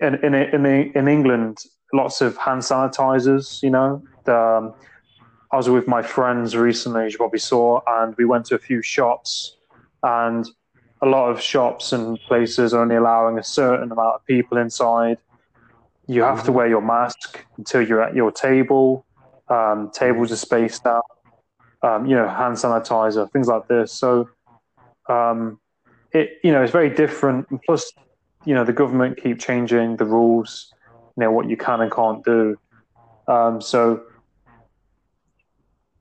in 0.00 0.14
in 0.24 0.34
in, 0.34 0.66
in 0.66 1.08
England 1.08 1.58
lots 1.92 2.20
of 2.20 2.36
hand 2.36 2.62
sanitizers. 2.62 3.62
You 3.62 3.70
know, 3.70 4.02
the, 4.24 4.36
um, 4.36 4.74
I 5.52 5.56
was 5.56 5.68
with 5.68 5.88
my 5.88 6.02
friends 6.02 6.56
recently, 6.56 7.06
as 7.06 7.12
you 7.12 7.18
probably 7.18 7.38
saw, 7.38 7.80
and 7.86 8.14
we 8.16 8.24
went 8.24 8.46
to 8.46 8.54
a 8.54 8.58
few 8.58 8.82
shops, 8.82 9.56
and 10.02 10.48
a 11.02 11.06
lot 11.06 11.30
of 11.30 11.40
shops 11.40 11.92
and 11.92 12.18
places 12.20 12.74
are 12.74 12.82
only 12.82 12.96
allowing 12.96 13.38
a 13.38 13.42
certain 13.44 13.90
amount 13.90 14.16
of 14.16 14.24
people 14.26 14.58
inside. 14.58 15.18
You 16.06 16.22
have 16.22 16.42
to 16.44 16.52
wear 16.52 16.66
your 16.66 16.80
mask 16.82 17.44
until 17.56 17.86
you're 17.86 18.02
at 18.02 18.14
your 18.14 18.32
table. 18.32 19.06
Um, 19.48 19.90
tables 19.92 20.32
are 20.32 20.36
spaced 20.36 20.84
out. 20.86 21.04
Um, 21.82 22.04
you 22.04 22.14
know, 22.14 22.28
hand 22.28 22.56
sanitizer, 22.56 23.30
things 23.30 23.46
like 23.46 23.66
this. 23.68 23.92
So, 23.92 24.28
um, 25.08 25.59
it 26.12 26.38
you 26.42 26.52
know, 26.52 26.62
it's 26.62 26.72
very 26.72 26.90
different. 26.90 27.50
And 27.50 27.60
plus, 27.62 27.92
you 28.44 28.54
know, 28.54 28.64
the 28.64 28.72
government 28.72 29.20
keep 29.22 29.38
changing 29.38 29.96
the 29.96 30.04
rules. 30.04 30.72
You 31.16 31.22
know 31.22 31.32
what 31.32 31.48
you 31.48 31.56
can 31.56 31.80
and 31.80 31.90
can't 31.90 32.24
do. 32.24 32.56
Um, 33.28 33.60
so 33.60 34.02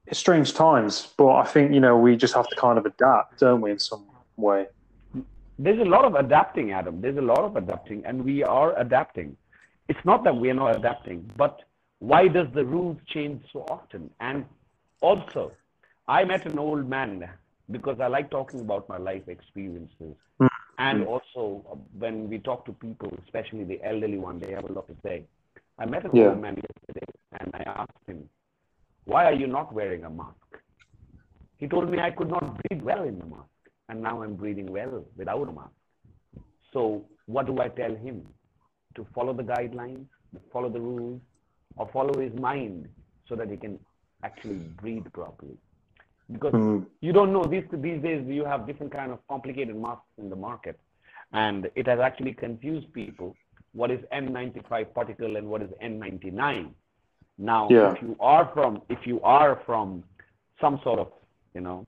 it's 0.08 0.20
strange 0.20 0.54
times, 0.54 1.14
but 1.18 1.36
I 1.36 1.46
think 1.46 1.74
you 1.74 1.80
know 1.80 1.98
we 1.98 2.16
just 2.16 2.34
have 2.34 2.48
to 2.48 2.56
kind 2.56 2.78
of 2.78 2.86
adapt, 2.86 3.40
don't 3.40 3.62
we, 3.62 3.72
in 3.72 3.80
some 3.80 4.06
way? 4.38 4.68
There's 5.58 5.80
a 5.80 5.86
lot 5.86 6.06
of 6.06 6.16
adapting, 6.16 6.72
Adam. 6.72 7.02
There's 7.02 7.18
a 7.18 7.22
lot 7.22 7.40
of 7.40 7.56
adapting, 7.56 8.06
and 8.06 8.24
we 8.24 8.44
are 8.44 8.78
adapting. 8.80 9.36
It's 9.88 10.04
not 10.06 10.24
that 10.24 10.36
we 10.36 10.50
are 10.50 10.54
not 10.54 10.76
adapting, 10.76 11.30
but 11.36 11.64
why 12.00 12.28
does 12.28 12.48
the 12.54 12.66
rules 12.66 12.98
change 13.08 13.44
so 13.52 13.66
often? 13.70 14.10
And 14.20 14.46
also, 15.02 15.52
I 16.08 16.24
met 16.24 16.46
an 16.46 16.58
old 16.58 16.88
man 16.90 17.30
because 17.72 18.00
I 18.00 18.08
like 18.08 18.30
talking 18.30 18.60
about 18.60 18.88
my 18.90 18.98
life 18.98 19.28
experiences. 19.28 20.16
Mm-hmm. 20.42 20.48
And 20.78 21.06
also, 21.06 21.66
uh, 21.72 21.76
when 21.98 22.30
we 22.30 22.40
talk 22.40 22.66
to 22.66 22.74
people, 22.74 23.12
especially 23.26 23.66
the 23.66 23.80
elderly 23.84 24.18
one, 24.18 24.40
they 24.40 24.52
have 24.52 24.70
a 24.70 24.72
lot 24.72 24.88
to 24.88 24.96
say. 25.04 25.24
I 25.78 25.86
met 25.86 26.06
an 26.06 26.12
yeah. 26.14 26.30
old 26.30 26.42
man 26.42 26.56
yesterday, 26.56 27.12
and 27.40 27.52
I 27.54 27.64
asked 27.82 27.92
him, 28.08 28.30
why 29.06 29.26
are 29.26 29.34
you 29.34 29.48
not 29.48 29.74
wearing 29.74 30.04
a 30.04 30.10
mask? 30.10 30.36
He 31.58 31.68
told 31.68 31.90
me 31.90 32.00
I 32.00 32.12
could 32.12 32.30
not 32.30 32.58
breathe 32.62 32.82
well 32.82 33.04
in 33.04 33.20
the 33.20 33.26
mask, 33.26 33.50
and 33.90 34.02
now 34.02 34.22
I'm 34.22 34.36
breathing 34.36 34.72
well 34.72 35.04
without 35.18 35.50
a 35.50 35.52
mask. 35.52 35.72
So, 36.72 37.06
what 37.26 37.46
do 37.46 37.60
I 37.60 37.70
tell 37.70 37.96
him? 37.96 38.26
To 38.96 39.06
follow 39.14 39.34
the 39.34 39.44
guidelines, 39.44 40.06
follow 40.52 40.70
the 40.70 40.80
rules, 40.80 41.22
or 41.78 41.90
follow 41.92 42.20
his 42.20 42.34
mind 42.40 42.88
so 43.28 43.36
that 43.36 43.50
he 43.50 43.58
can 43.58 43.80
actually 44.24 44.60
breathe 44.82 45.06
properly. 45.14 45.58
Because 46.32 46.54
mm. 46.54 46.86
you 47.02 47.12
don't 47.12 47.34
know 47.34 47.44
these 47.44 47.64
these 47.72 48.02
days 48.02 48.24
you 48.28 48.46
have 48.46 48.68
different 48.68 48.92
kind 48.92 49.12
of 49.12 49.20
complicated 49.28 49.76
masks 49.76 50.06
in 50.18 50.30
the 50.30 50.36
market, 50.36 50.80
and 51.34 51.70
it 51.76 51.88
has 51.88 52.00
actually 52.00 52.34
confused 52.34 52.92
people. 52.94 53.36
What 53.74 53.92
is 53.92 54.00
N95 54.14 54.94
particle 54.94 55.36
and 55.38 55.48
what 55.48 55.62
is 55.62 55.70
N99? 55.84 56.72
Now, 57.38 57.68
yeah. 57.70 57.94
if 57.94 58.02
you 58.02 58.16
are 58.20 58.52
from 58.54 58.82
if 58.90 59.08
you 59.08 59.22
are 59.22 59.62
from 59.66 60.04
some 60.62 60.80
sort 60.84 61.00
of 61.00 61.12
you 61.56 61.62
know 61.62 61.88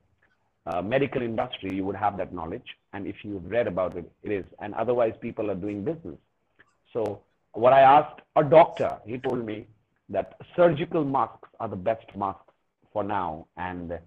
uh, 0.66 0.82
medical 0.82 1.22
industry, 1.22 1.76
you 1.76 1.86
would 1.86 1.96
have 1.96 2.18
that 2.18 2.34
knowledge, 2.34 2.78
and 2.94 3.06
if 3.06 3.18
you've 3.24 3.46
read 3.46 3.68
about 3.68 3.98
it, 3.98 4.10
it 4.24 4.32
is. 4.32 4.46
And 4.60 4.74
otherwise, 4.76 5.14
people 5.22 5.52
are 5.52 5.56
doing 5.56 5.84
business. 5.84 6.18
So, 6.94 7.22
what 7.54 7.74
I 7.74 7.82
asked 7.82 8.22
a 8.36 8.44
doctor, 8.44 8.98
he 9.06 9.18
told 9.18 9.46
me 9.46 9.68
that 10.10 10.36
surgical 10.56 11.04
masks 11.04 11.50
are 11.60 11.68
the 11.68 11.76
best 11.76 12.06
masks 12.16 12.54
for 12.94 13.04
now, 13.04 13.48
and 13.58 14.00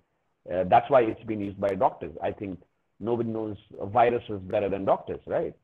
uh, 0.52 0.64
that's 0.64 0.88
why 0.90 1.02
it's 1.02 1.22
been 1.24 1.40
used 1.40 1.60
by 1.60 1.68
doctors. 1.68 2.12
I 2.22 2.32
think 2.32 2.60
nobody 3.00 3.30
knows 3.30 3.56
viruses 3.82 4.40
better 4.42 4.68
than 4.68 4.84
doctors, 4.84 5.20
right? 5.26 5.54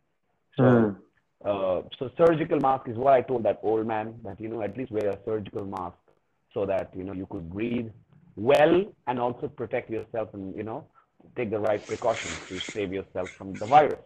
So. 0.57 0.63
Mm 0.63 0.97
uh, 1.45 1.83
so 1.99 2.11
surgical 2.19 2.61
mask 2.61 2.89
is 2.89 2.97
what 2.97 3.15
I 3.15 3.23
told 3.23 3.45
that 3.45 3.61
old 3.63 3.87
man 3.87 4.15
that 4.25 4.39
you 4.41 4.49
know 4.49 4.63
at 4.63 4.77
least 4.77 4.93
wear 4.93 5.09
a 5.09 5.19
surgical 5.25 5.65
mask 5.65 5.97
so 6.53 6.67
that 6.67 6.91
you 6.95 7.03
know 7.03 7.15
you 7.15 7.27
could 7.31 7.51
breathe 7.51 7.89
well 8.37 8.85
and 9.07 9.19
also 9.19 9.49
protect 9.49 9.91
yourself 9.91 10.29
and 10.35 10.55
you 10.55 10.63
know 10.63 10.85
take 11.37 11.51
the 11.51 11.59
right 11.59 11.87
precautions 11.87 12.41
to 12.49 12.61
save 12.75 12.93
yourself 12.93 13.31
from 13.39 13.59
the 13.59 13.67
virus. 13.67 13.99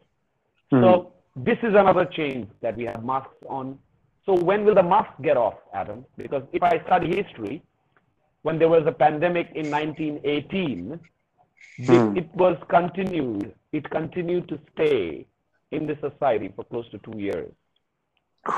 Mm-hmm. 0.72 0.84
So 0.84 1.12
this 1.34 1.58
is 1.62 1.74
another 1.74 2.04
change 2.04 2.48
that 2.62 2.76
we 2.76 2.84
have 2.84 3.04
masks 3.04 3.34
on. 3.48 3.78
So 4.26 4.34
when 4.34 4.64
will 4.64 4.74
the 4.74 4.82
mask 4.82 5.10
get 5.20 5.36
off, 5.36 5.54
Adam? 5.74 6.04
Because 6.16 6.42
if 6.52 6.62
I 6.62 6.80
study 6.86 7.16
history, 7.16 7.62
when 8.44 8.58
there 8.58 8.68
was 8.68 8.84
a 8.86 8.92
pandemic 8.92 9.48
in 9.54 9.70
1918, 9.70 11.00
mm-hmm. 11.80 11.92
it, 11.92 11.98
hmm. 11.98 12.16
it 12.18 12.28
was 12.34 12.56
continued. 12.68 13.54
It 13.72 13.88
continued 13.88 14.48
to 14.50 14.60
stay 14.72 15.26
in 15.72 15.86
the 15.86 15.96
society 16.06 16.52
for 16.54 16.64
close 16.64 16.88
to 16.90 16.98
two 16.98 17.18
years. 17.18 17.52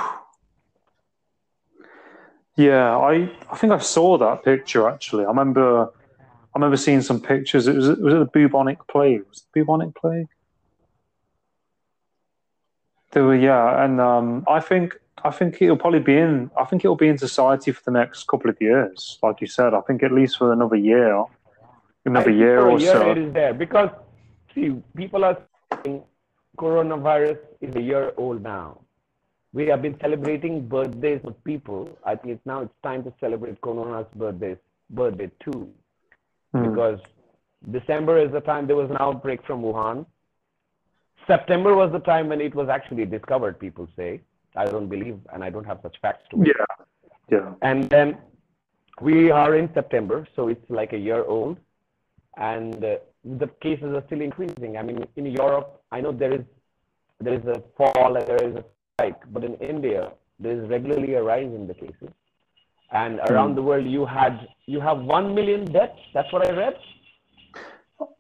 Yeah, 2.59 2.97
I 2.97 3.31
I 3.53 3.57
think 3.59 3.75
I 3.75 3.79
saw 3.81 4.17
that 4.17 4.43
picture 4.43 4.89
actually. 4.89 5.27
I 5.27 5.29
remember 5.29 5.91
I 6.55 6.55
remember 6.55 6.79
seeing 6.79 7.03
some 7.03 7.21
pictures. 7.21 7.69
It 7.69 7.77
was 7.77 7.89
was 7.89 8.15
it 8.15 8.19
the 8.19 8.31
bubonic 8.33 8.79
plague? 8.89 9.25
Was 9.29 9.43
it 9.43 9.53
bubonic 9.53 9.95
plague? 9.95 10.29
There 13.13 13.25
were 13.25 13.37
yeah, 13.37 13.85
and 13.85 14.01
um, 14.01 14.45
I 14.49 14.61
think 14.61 14.99
I 15.25 15.31
think 15.31 15.61
it'll 15.61 15.77
probably 15.77 16.01
be 16.01 16.17
in. 16.17 16.51
I 16.59 16.65
think 16.65 16.85
it'll 16.85 16.97
be 16.97 17.09
in 17.09 17.19
society 17.19 17.73
for 17.73 17.83
the 17.85 17.91
next 17.91 18.27
couple 18.27 18.51
of 18.51 18.61
years, 18.61 19.19
like 19.23 19.41
you 19.41 19.47
said. 19.47 19.75
I 19.75 19.81
think 19.81 20.03
at 20.03 20.13
least 20.13 20.39
for 20.39 20.53
another 20.53 20.77
year, 20.77 21.25
another 22.05 22.31
year 22.31 22.61
or 22.61 22.79
year 22.79 22.93
so. 22.93 23.11
It 23.11 23.19
is 23.19 23.33
there 23.33 23.55
because 23.55 23.91
see, 24.55 24.75
people 24.97 25.25
are 25.25 25.39
saying 25.85 26.03
coronavirus 26.59 27.39
is 27.61 27.75
a 27.77 27.81
year 27.81 28.13
old 28.17 28.43
now. 28.43 28.81
We 29.53 29.67
have 29.69 29.81
been 29.81 29.99
celebrating 30.01 30.69
birthdays 30.69 31.21
of 31.25 31.43
people. 31.45 31.99
I 32.05 32.15
think 32.15 32.35
it's 32.35 32.47
now 32.47 32.61
it's 32.61 32.75
time 32.83 33.03
to 33.05 33.13
celebrate 33.21 33.61
Corona's 33.63 34.07
birthday, 34.15 34.57
birthday 34.91 35.31
too. 35.43 35.71
Mm. 36.55 36.71
Because 36.71 37.01
December 37.71 38.19
is 38.19 38.31
the 38.33 38.41
time 38.41 38.67
there 38.67 38.77
was 38.77 38.91
an 38.91 38.99
outbreak 39.01 39.45
from 39.47 39.63
Wuhan. 39.63 40.05
September 41.27 41.75
was 41.75 41.91
the 41.91 42.01
time 42.01 42.29
when 42.29 42.41
it 42.41 42.55
was 42.55 42.69
actually 42.69 43.07
discovered, 43.07 43.59
people 43.59 43.89
say. 43.97 44.21
I 44.57 44.65
don't 44.67 44.89
believe 44.89 45.19
and 45.33 45.45
I 45.45 45.51
don't 45.51 45.65
have 45.65 45.81
such 45.83 45.97
facts 46.01 46.25
to 46.31 46.43
it. 46.43 46.49
Yeah. 46.49 46.65
Yeah. 47.29 47.53
And 47.63 47.89
then 47.89 48.19
we 49.01 49.31
are 49.31 49.57
in 49.57 49.73
September, 49.75 50.27
so 50.37 50.49
it's 50.49 50.69
like 50.71 50.93
a 50.93 50.99
year 50.99 51.25
old, 51.25 51.59
and 52.37 52.83
uh, 52.85 52.97
the 53.25 53.49
cases 53.61 53.95
are 53.95 54.03
still 54.07 54.21
increasing. 54.21 54.77
I 54.79 54.83
mean, 54.83 55.05
in 55.17 55.27
Europe, 55.27 55.83
I 55.91 56.01
know 56.01 56.13
there 56.13 56.33
is 56.33 56.45
there 57.21 57.35
is 57.35 57.45
a 57.47 57.63
fall 57.77 58.17
and 58.17 58.27
there 58.27 58.43
is 58.49 58.55
a 58.57 58.65
spike, 58.93 59.21
but 59.33 59.43
in 59.43 59.55
India, 59.57 60.13
there 60.39 60.53
is 60.53 60.69
regularly 60.69 61.15
a 61.15 61.23
rise 61.23 61.53
in 61.61 61.67
the 61.67 61.75
cases. 61.75 62.11
And 62.93 63.19
around 63.31 63.51
Hmm. 63.51 63.57
the 63.57 63.63
world, 63.63 63.87
you 63.87 64.07
had 64.07 64.49
you 64.67 64.81
have 64.81 65.01
one 65.01 65.35
million 65.35 65.65
deaths. 65.65 65.99
That's 66.15 66.33
what 66.33 66.47
I 66.49 66.53
read. 66.53 66.77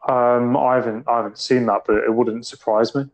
Um, 0.08 0.56
I 0.56 0.76
haven't 0.76 1.06
I 1.08 1.16
haven't 1.18 1.38
seen 1.38 1.66
that, 1.66 1.82
but 1.86 1.96
it 1.96 2.12
wouldn't 2.12 2.46
surprise 2.46 2.94
me. 2.94 3.04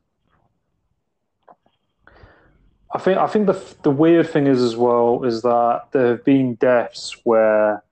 I 2.93 2.99
think 2.99 3.19
I 3.19 3.27
think 3.27 3.47
the 3.47 3.75
the 3.83 3.91
weird 3.91 4.29
thing 4.29 4.47
is 4.47 4.61
as 4.61 4.77
well 4.77 5.25
is 5.25 5.43
that 5.43 5.85
there 5.93 6.09
have 6.09 6.25
been 6.25 6.55
deaths 6.57 7.17
where 7.25 7.83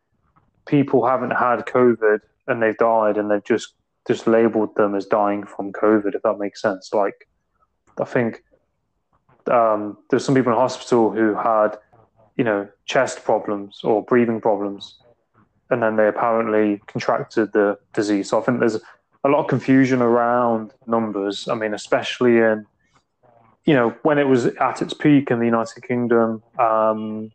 people 0.66 1.06
haven't 1.06 1.30
had 1.30 1.60
COVID 1.66 2.20
and 2.46 2.62
they've 2.62 2.76
died 2.76 3.16
and 3.16 3.30
they've 3.30 3.44
just 3.44 3.74
just 4.06 4.26
labelled 4.26 4.74
them 4.76 4.94
as 4.94 5.06
dying 5.06 5.44
from 5.44 5.72
COVID. 5.72 6.14
If 6.14 6.22
that 6.22 6.38
makes 6.38 6.60
sense, 6.60 6.92
like 6.92 7.28
I 7.98 8.04
think 8.04 8.44
um, 9.50 9.96
there's 10.10 10.24
some 10.24 10.34
people 10.34 10.52
in 10.52 10.58
hospital 10.58 11.10
who 11.10 11.34
had 11.34 11.78
you 12.36 12.44
know 12.44 12.68
chest 12.84 13.24
problems 13.24 13.80
or 13.82 14.04
breathing 14.04 14.40
problems, 14.40 14.98
and 15.70 15.82
then 15.82 15.96
they 15.96 16.08
apparently 16.08 16.82
contracted 16.86 17.52
the 17.54 17.78
disease. 17.94 18.28
So 18.28 18.38
I 18.38 18.42
think 18.42 18.60
there's 18.60 18.78
a 19.24 19.28
lot 19.28 19.40
of 19.40 19.48
confusion 19.48 20.02
around 20.02 20.72
numbers. 20.86 21.48
I 21.48 21.54
mean, 21.54 21.72
especially 21.72 22.38
in 22.38 22.66
you 23.64 23.74
know 23.74 23.94
when 24.02 24.18
it 24.18 24.26
was 24.26 24.46
at 24.46 24.82
its 24.82 24.94
peak 24.94 25.30
in 25.30 25.38
the 25.38 25.44
United 25.46 25.82
Kingdom, 25.82 26.42
um, 26.58 27.30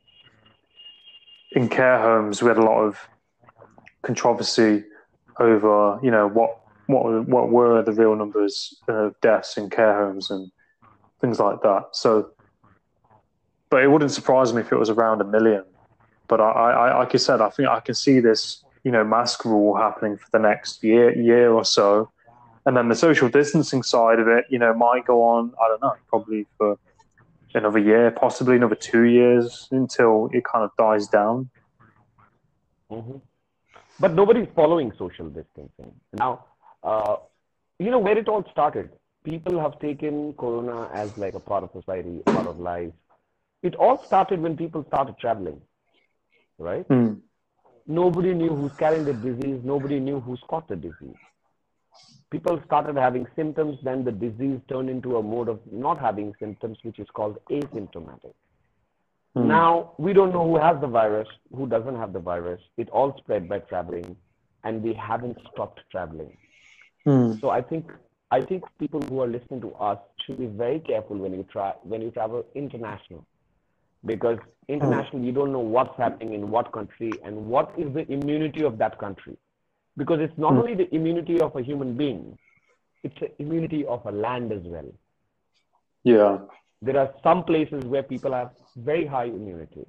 in 1.51 1.69
care 1.69 1.99
homes, 1.99 2.41
we 2.41 2.47
had 2.47 2.57
a 2.57 2.63
lot 2.63 2.81
of 2.81 2.99
controversy 4.01 4.83
over 5.39 5.99
you 6.03 6.11
know 6.11 6.27
what 6.27 6.59
what 6.87 7.27
what 7.27 7.49
were 7.49 7.81
the 7.81 7.91
real 7.91 8.15
numbers 8.15 8.75
of 8.87 9.19
deaths 9.21 9.57
in 9.57 9.69
care 9.69 9.95
homes 9.95 10.29
and 10.29 10.51
things 11.21 11.39
like 11.39 11.61
that. 11.61 11.87
So, 11.91 12.31
but 13.69 13.83
it 13.83 13.87
wouldn't 13.87 14.11
surprise 14.11 14.53
me 14.53 14.61
if 14.61 14.71
it 14.71 14.77
was 14.77 14.89
around 14.89 15.21
a 15.21 15.25
million. 15.25 15.63
But 16.27 16.41
I, 16.41 16.51
I, 16.51 16.97
like 16.99 17.13
I 17.13 17.17
said, 17.17 17.41
I 17.41 17.49
think 17.49 17.69
I 17.69 17.79
can 17.79 17.95
see 17.95 18.19
this, 18.19 18.63
you 18.83 18.91
know, 18.91 19.03
mask 19.03 19.45
rule 19.45 19.75
happening 19.75 20.17
for 20.17 20.27
the 20.31 20.39
next 20.39 20.83
year, 20.83 21.15
year 21.15 21.51
or 21.51 21.63
so, 21.63 22.09
and 22.65 22.75
then 22.75 22.89
the 22.89 22.95
social 22.95 23.29
distancing 23.29 23.83
side 23.83 24.19
of 24.19 24.27
it, 24.27 24.45
you 24.49 24.59
know, 24.59 24.73
might 24.73 25.05
go 25.05 25.23
on. 25.23 25.53
I 25.63 25.67
don't 25.67 25.81
know, 25.81 25.95
probably 26.09 26.47
for 26.57 26.77
another 27.53 27.79
year, 27.79 28.11
possibly 28.11 28.55
another 28.55 28.75
two 28.75 29.03
years 29.03 29.67
until 29.71 30.29
it 30.33 30.43
kind 30.45 30.63
of 30.63 30.71
dies 30.77 31.07
down. 31.07 31.49
hmm 32.89 33.17
But 33.99 34.13
nobody's 34.13 34.47
following 34.55 34.91
social 34.97 35.29
distancing. 35.29 35.93
Now, 36.13 36.45
uh, 36.83 37.17
you 37.79 37.91
know 37.91 37.99
where 37.99 38.17
it 38.17 38.27
all 38.27 38.43
started? 38.51 38.89
People 39.23 39.59
have 39.59 39.79
taken 39.79 40.33
Corona 40.33 40.89
as 40.93 41.09
like 41.17 41.33
a 41.33 41.39
part 41.39 41.63
of 41.63 41.71
society, 41.71 42.21
a 42.25 42.31
part 42.31 42.47
of 42.47 42.59
life. 42.59 42.91
It 43.63 43.75
all 43.75 44.03
started 44.05 44.41
when 44.41 44.57
people 44.57 44.83
started 44.87 45.17
traveling, 45.17 45.61
right? 46.59 46.87
Mm. 46.89 47.21
Nobody 47.87 48.33
knew 48.33 48.55
who's 48.55 48.71
carrying 48.77 49.05
the 49.05 49.13
disease. 49.13 49.61
Nobody 49.63 49.99
knew 49.99 50.19
who's 50.19 50.41
caught 50.49 50.67
the 50.67 50.75
disease. 50.75 51.15
People 52.31 52.61
started 52.65 52.97
having 52.97 53.27
symptoms, 53.35 53.77
then 53.83 54.03
the 54.03 54.11
disease 54.11 54.59
turned 54.67 54.89
into 54.89 55.17
a 55.17 55.23
mode 55.23 55.47
of 55.47 55.59
not 55.71 55.99
having 55.99 56.33
symptoms, 56.39 56.77
which 56.83 56.99
is 56.99 57.07
called 57.13 57.37
asymptomatic. 57.49 58.33
Mm. 59.35 59.45
Now, 59.45 59.91
we 59.97 60.13
don't 60.13 60.33
know 60.33 60.47
who 60.47 60.57
has 60.57 60.79
the 60.81 60.87
virus, 60.87 61.27
who 61.53 61.67
doesn't 61.67 61.95
have 61.95 62.13
the 62.13 62.19
virus. 62.19 62.61
It 62.77 62.89
all 62.89 63.15
spread 63.17 63.47
by 63.47 63.59
traveling, 63.59 64.15
and 64.63 64.81
we 64.81 64.93
haven't 64.93 65.37
stopped 65.51 65.81
traveling. 65.91 66.35
Mm. 67.05 67.39
So 67.39 67.49
I 67.49 67.61
think 67.61 67.91
I 68.31 68.41
think 68.41 68.63
people 68.79 69.01
who 69.01 69.21
are 69.21 69.27
listening 69.27 69.61
to 69.61 69.73
us 69.75 69.99
should 70.25 70.39
be 70.39 70.47
very 70.47 70.79
careful 70.79 71.17
when 71.17 71.33
you 71.33 71.43
try 71.43 71.73
when 71.83 72.01
you 72.01 72.11
travel 72.11 72.45
international, 72.55 73.25
because 74.05 74.39
international 74.67 75.23
you 75.23 75.31
don't 75.31 75.51
know 75.51 75.59
what's 75.59 75.95
happening 75.97 76.33
in 76.33 76.49
what 76.49 76.71
country 76.71 77.11
and 77.23 77.45
what 77.45 77.71
is 77.77 77.93
the 77.93 78.11
immunity 78.11 78.63
of 78.63 78.77
that 78.79 78.97
country, 78.97 79.37
because 79.97 80.19
it's 80.19 80.37
not 80.37 80.53
Hmm. 80.53 80.59
only 80.59 80.75
the 80.75 80.93
immunity 80.93 81.39
of 81.39 81.55
a 81.55 81.61
human 81.61 81.95
being, 81.95 82.37
it's 83.03 83.19
the 83.19 83.31
immunity 83.41 83.85
of 83.85 84.05
a 84.05 84.11
land 84.11 84.51
as 84.51 84.63
well. 84.63 84.89
Yeah. 86.03 86.39
There 86.81 86.97
are 86.99 87.13
some 87.23 87.43
places 87.43 87.83
where 87.85 88.03
people 88.03 88.33
have 88.33 88.51
very 88.75 89.05
high 89.05 89.25
immunity. 89.25 89.85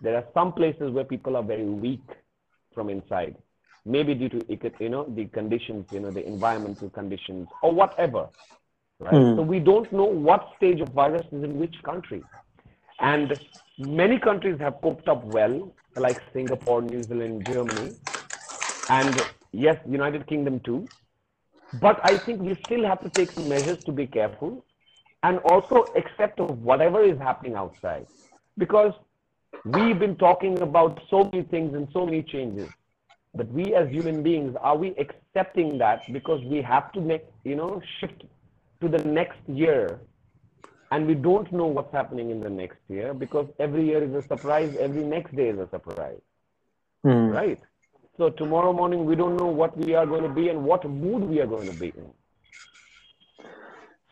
There 0.00 0.16
are 0.16 0.24
some 0.34 0.52
places 0.52 0.90
where 0.90 1.04
people 1.04 1.36
are 1.36 1.42
very 1.42 1.64
weak 1.64 2.06
from 2.74 2.90
inside, 2.90 3.36
maybe 3.84 4.14
due 4.14 4.28
to 4.28 4.44
you 4.80 4.88
know 4.88 5.04
the 5.04 5.26
conditions, 5.26 5.86
you 5.90 6.00
know 6.00 6.10
the 6.10 6.24
environmental 6.26 6.90
conditions 6.90 7.48
or 7.62 7.72
whatever. 7.72 8.28
Right. 9.00 9.14
Mm. 9.14 9.36
So 9.36 9.42
we 9.42 9.60
don't 9.60 9.90
know 9.92 10.04
what 10.04 10.52
stage 10.56 10.80
of 10.80 10.88
virus 10.88 11.26
is 11.32 11.44
in 11.44 11.58
which 11.58 11.76
country, 11.84 12.22
and 13.00 13.38
many 13.78 14.18
countries 14.18 14.58
have 14.58 14.80
coped 14.82 15.08
up 15.08 15.24
well, 15.24 15.72
like 15.96 16.20
Singapore, 16.32 16.82
New 16.82 17.02
Zealand, 17.04 17.46
Germany, 17.46 17.94
and 18.88 19.24
yes, 19.52 19.76
United 19.88 20.26
Kingdom 20.26 20.60
too. 20.60 20.88
But 21.72 22.00
I 22.04 22.18
think 22.18 22.40
we 22.40 22.58
still 22.66 22.84
have 22.84 23.02
to 23.02 23.10
take 23.10 23.32
some 23.34 23.48
measures 23.48 23.78
to 23.86 23.92
be 23.92 24.06
careful 24.06 24.64
and 25.22 25.38
also 25.40 25.92
accept 25.96 26.40
of 26.40 26.62
whatever 26.62 27.02
is 27.02 27.18
happening 27.18 27.54
outside. 27.54 28.06
Because 28.56 28.92
we've 29.64 29.98
been 29.98 30.16
talking 30.16 30.60
about 30.62 31.00
so 31.10 31.28
many 31.32 31.44
things 31.44 31.74
and 31.74 31.88
so 31.92 32.06
many 32.06 32.22
changes. 32.22 32.70
But 33.34 33.50
we 33.52 33.74
as 33.74 33.88
human 33.90 34.22
beings 34.22 34.56
are 34.60 34.76
we 34.76 34.94
accepting 34.96 35.78
that 35.78 36.10
because 36.12 36.42
we 36.44 36.62
have 36.62 36.92
to 36.92 37.00
make 37.00 37.24
you 37.44 37.56
know 37.56 37.80
shift 38.00 38.24
to 38.80 38.88
the 38.88 38.98
next 39.04 39.38
year? 39.46 40.00
And 40.90 41.06
we 41.06 41.14
don't 41.14 41.52
know 41.52 41.66
what's 41.66 41.92
happening 41.92 42.30
in 42.30 42.40
the 42.40 42.48
next 42.48 42.78
year 42.88 43.12
because 43.12 43.46
every 43.58 43.84
year 43.86 44.02
is 44.02 44.14
a 44.14 44.26
surprise 44.28 44.74
every 44.80 45.04
next 45.04 45.36
day 45.36 45.50
is 45.50 45.58
a 45.58 45.68
surprise. 45.70 46.20
Mm. 47.04 47.32
right 47.32 47.60
so 48.18 48.28
tomorrow 48.30 48.72
morning 48.72 49.04
we 49.06 49.14
don't 49.16 49.36
know 49.36 49.46
what 49.46 49.76
we 49.78 49.94
are 49.94 50.06
going 50.06 50.22
to 50.22 50.28
be 50.40 50.48
and 50.48 50.62
what 50.70 50.84
mood 50.88 51.22
we 51.32 51.40
are 51.40 51.46
going 51.46 51.68
to 51.70 51.76
be 51.84 51.88
in 51.96 52.08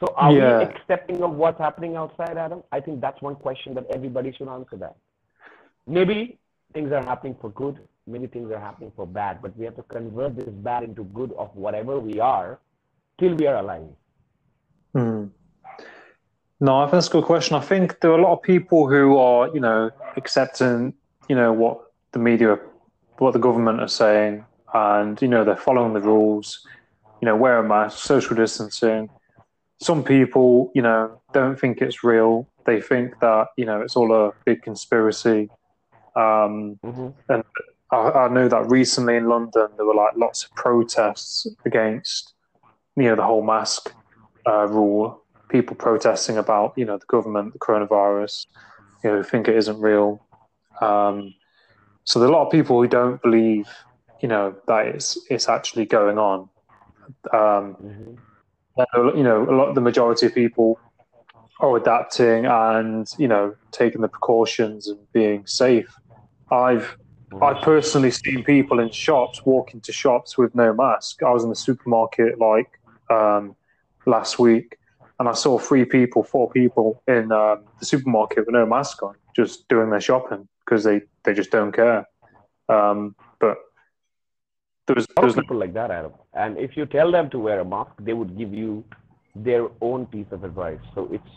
so 0.01 0.13
are 0.17 0.33
Yeah. 0.33 0.59
we 0.59 0.65
accepting 0.65 1.23
of 1.23 1.33
what's 1.43 1.59
happening 1.67 1.97
outside 1.97 2.37
adam 2.47 2.63
i 2.73 2.81
think 2.81 3.01
that's 3.01 3.21
one 3.29 3.37
question 3.47 3.75
that 3.75 3.87
everybody 3.99 4.33
should 4.39 4.49
answer 4.57 4.77
that 4.85 4.97
maybe 5.99 6.39
things 6.75 6.93
are 6.93 7.05
happening 7.13 7.37
for 7.41 7.51
good 7.63 7.77
many 8.07 8.27
things 8.35 8.51
are 8.53 8.61
happening 8.69 8.93
for 8.97 9.07
bad 9.07 9.43
but 9.43 9.57
we 9.59 9.65
have 9.65 9.77
to 9.77 9.83
convert 9.97 10.37
this 10.37 10.49
bad 10.71 10.83
into 10.89 11.05
good 11.21 11.33
of 11.45 11.55
whatever 11.65 11.99
we 12.09 12.21
are 12.21 12.59
till 13.19 13.35
we 13.35 13.47
are 13.47 13.57
alive 13.57 13.89
Mm. 14.95 15.31
No, 16.59 16.79
I 16.79 16.85
think 16.85 16.93
that's 16.93 17.09
a 17.09 17.11
good 17.11 17.25
question. 17.25 17.55
I 17.55 17.61
think 17.61 18.01
there 18.01 18.13
are 18.13 18.19
a 18.19 18.23
lot 18.23 18.33
of 18.33 18.41
people 18.43 18.89
who 18.89 19.19
are, 19.19 19.49
you 19.53 19.61
know, 19.61 19.91
accepting, 20.17 20.95
you 21.29 21.37
know, 21.37 21.53
what 21.53 21.93
the 22.13 22.19
media, 22.19 22.59
what 23.19 23.33
the 23.33 23.39
government 23.39 23.81
are 23.81 23.89
saying, 23.89 24.45
and 24.75 25.21
you 25.21 25.29
know 25.29 25.45
they're 25.45 25.57
following 25.57 25.95
the 25.95 26.01
rules. 26.01 26.67
You 27.21 27.27
know, 27.27 27.37
wear 27.37 27.59
a 27.59 27.67
mask, 27.67 27.99
social 27.99 28.37
distancing. 28.37 29.09
Some 29.81 30.05
people, 30.05 30.71
you 30.75 30.83
know, 30.83 31.21
don't 31.33 31.59
think 31.59 31.81
it's 31.81 32.05
real. 32.05 32.49
They 32.65 32.81
think 32.81 33.19
that 33.21 33.49
you 33.57 33.65
know 33.65 33.81
it's 33.81 33.97
all 33.97 34.13
a 34.13 34.33
big 34.45 34.63
conspiracy. 34.63 35.51
Um, 36.15 36.79
mm-hmm. 36.85 37.41
I, 37.93 37.97
I 37.97 38.29
know 38.29 38.49
that 38.49 38.69
recently 38.69 39.17
in 39.17 39.29
London 39.29 39.69
there 39.77 39.87
were 39.87 39.95
like 39.95 40.17
lots 40.17 40.45
of 40.45 40.55
protests 40.55 41.47
against, 41.65 42.35
you 42.97 43.05
know, 43.05 43.17
the 43.17 43.23
whole 43.23 43.43
mask 43.45 43.93
uh, 44.47 44.67
rule. 44.67 45.23
People 45.49 45.77
protesting 45.77 46.39
about, 46.39 46.73
you 46.77 46.85
know, 46.85 46.99
the 46.99 47.07
government, 47.07 47.53
the 47.53 47.59
coronavirus, 47.61 48.47
you 49.05 49.11
know, 49.11 49.23
think 49.23 49.47
it 49.47 49.57
isn't 49.57 49.81
real. 49.81 50.21
Um, 50.81 51.35
so 52.07 52.21
there 52.21 52.29
are 52.29 52.33
a 52.33 52.35
lot 52.35 52.47
of 52.47 52.53
people 52.53 52.81
who 52.81 52.89
don't 52.89 53.21
believe, 53.21 53.69
you 54.21 54.29
know, 54.29 54.55
that 54.69 54.87
it's 54.87 55.19
it's 55.29 55.49
actually 55.49 55.85
going 55.85 56.19
on. 56.19 56.49
Um, 57.33 57.77
Mm-hmm. 57.83 59.17
you 59.17 59.23
know, 59.23 59.43
a 59.49 59.55
lot, 59.55 59.75
the 59.75 59.81
majority 59.81 60.27
of 60.27 60.35
people 60.35 60.79
are 61.61 61.77
adapting 61.77 62.47
and 62.47 63.13
you 63.19 63.27
know 63.27 63.55
taking 63.73 64.03
the 64.03 64.09
precautions 64.09 64.87
and 64.87 64.99
being 65.13 65.47
safe. 65.47 65.93
I've 66.51 66.97
I've 67.43 67.61
personally 67.63 68.13
seen 68.13 68.45
people 68.45 68.79
in 68.79 68.91
shops 68.91 69.45
walk 69.45 69.75
into 69.75 69.93
shops 69.93 70.39
with 70.39 70.55
no 70.55 70.73
mask. 70.73 71.25
I 71.25 71.31
was 71.31 71.43
in 71.43 71.51
the 71.51 71.57
supermarket 71.57 72.39
like 72.39 72.71
um, 73.11 73.57
last 74.07 74.39
week, 74.39 74.79
and 75.19 75.29
I 75.29 75.33
saw 75.33 75.59
three 75.59 75.85
people, 75.85 76.23
four 76.23 76.49
people 76.51 77.03
in 77.09 77.33
um, 77.33 77.65
the 77.81 77.87
supermarket 77.87 78.47
with 78.47 78.53
no 78.53 78.65
mask 78.65 79.03
on, 79.03 79.17
just 79.35 79.67
doing 79.69 79.91
their 79.91 80.01
shopping 80.01 80.49
because 80.67 80.85
they, 80.85 81.03
they 81.25 81.33
just 81.33 81.51
don't 81.51 81.73
care. 81.73 82.07
Um, 82.69 83.15
but 83.39 83.59
there 84.87 84.97
was, 84.97 85.07
there 85.07 85.25
was 85.25 85.37
no, 85.37 85.43
people 85.43 85.59
like 85.59 85.75
that, 85.75 85.91
Adam. 85.91 86.13
And 86.35 86.59
if 86.59 86.77
you 86.77 86.87
tell 86.87 87.11
them 87.13 87.31
to 87.31 87.39
wear 87.39 87.61
a 87.61 87.65
mask, 87.65 87.93
they 88.01 88.13
would 88.13 88.37
give 88.37 88.53
you 88.53 88.85
their 89.35 89.69
own 89.81 90.07
piece 90.07 90.27
of 90.33 90.45
advice. 90.45 90.81
So 90.95 91.09
it's 91.13 91.31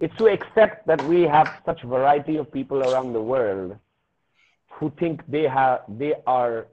it's 0.00 0.16
to 0.16 0.26
accept 0.26 0.86
that 0.86 1.02
we 1.04 1.22
have 1.22 1.60
such 1.64 1.82
variety 1.82 2.36
of 2.36 2.52
people 2.52 2.82
around 2.82 3.12
the 3.12 3.20
world 3.22 3.76
who 4.72 4.90
think 4.98 5.22
they 5.28 5.44
have 5.44 5.82
they 5.88 6.14
are 6.26 6.66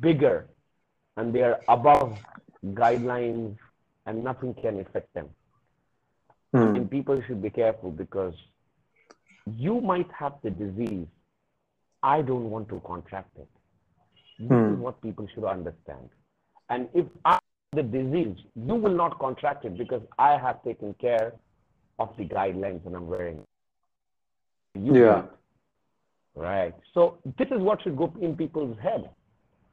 bigger 0.00 0.48
and 1.16 1.34
they 1.34 1.42
are 1.42 1.60
above 1.68 2.18
guidelines 2.66 3.56
and 4.06 4.22
nothing 4.22 4.54
can 4.54 4.80
affect 4.80 5.12
them. 5.14 5.28
Mm. 6.54 6.76
And 6.76 6.90
people 6.90 7.22
should 7.26 7.42
be 7.42 7.50
careful 7.50 7.90
because 7.90 8.34
you 9.56 9.80
might 9.80 10.10
have 10.12 10.34
the 10.42 10.50
disease. 10.50 11.06
I 12.02 12.22
don't 12.22 12.50
want 12.50 12.68
to 12.70 12.80
contract 12.86 13.36
it. 13.38 13.48
This 14.38 14.48
Hmm. 14.48 14.74
is 14.74 14.78
what 14.78 15.00
people 15.02 15.26
should 15.34 15.44
understand. 15.44 16.08
And 16.70 16.88
if 16.94 17.06
I 17.24 17.32
have 17.32 17.40
the 17.72 17.82
disease, 17.82 18.36
you 18.54 18.74
will 18.74 18.94
not 18.94 19.18
contract 19.18 19.64
it 19.64 19.76
because 19.76 20.02
I 20.18 20.36
have 20.38 20.62
taken 20.62 20.94
care 20.94 21.32
of 21.98 22.16
the 22.16 22.24
guidelines 22.24 22.84
and 22.86 22.94
I'm 22.96 23.06
wearing. 23.08 23.38
it. 23.38 24.80
You 24.80 24.94
Yeah. 24.94 25.14
can't. 25.14 25.30
Right. 26.36 26.74
So 26.94 27.18
this 27.36 27.48
is 27.50 27.60
what 27.60 27.82
should 27.82 27.96
go 27.96 28.12
in 28.20 28.36
people's 28.36 28.78
head. 28.78 29.10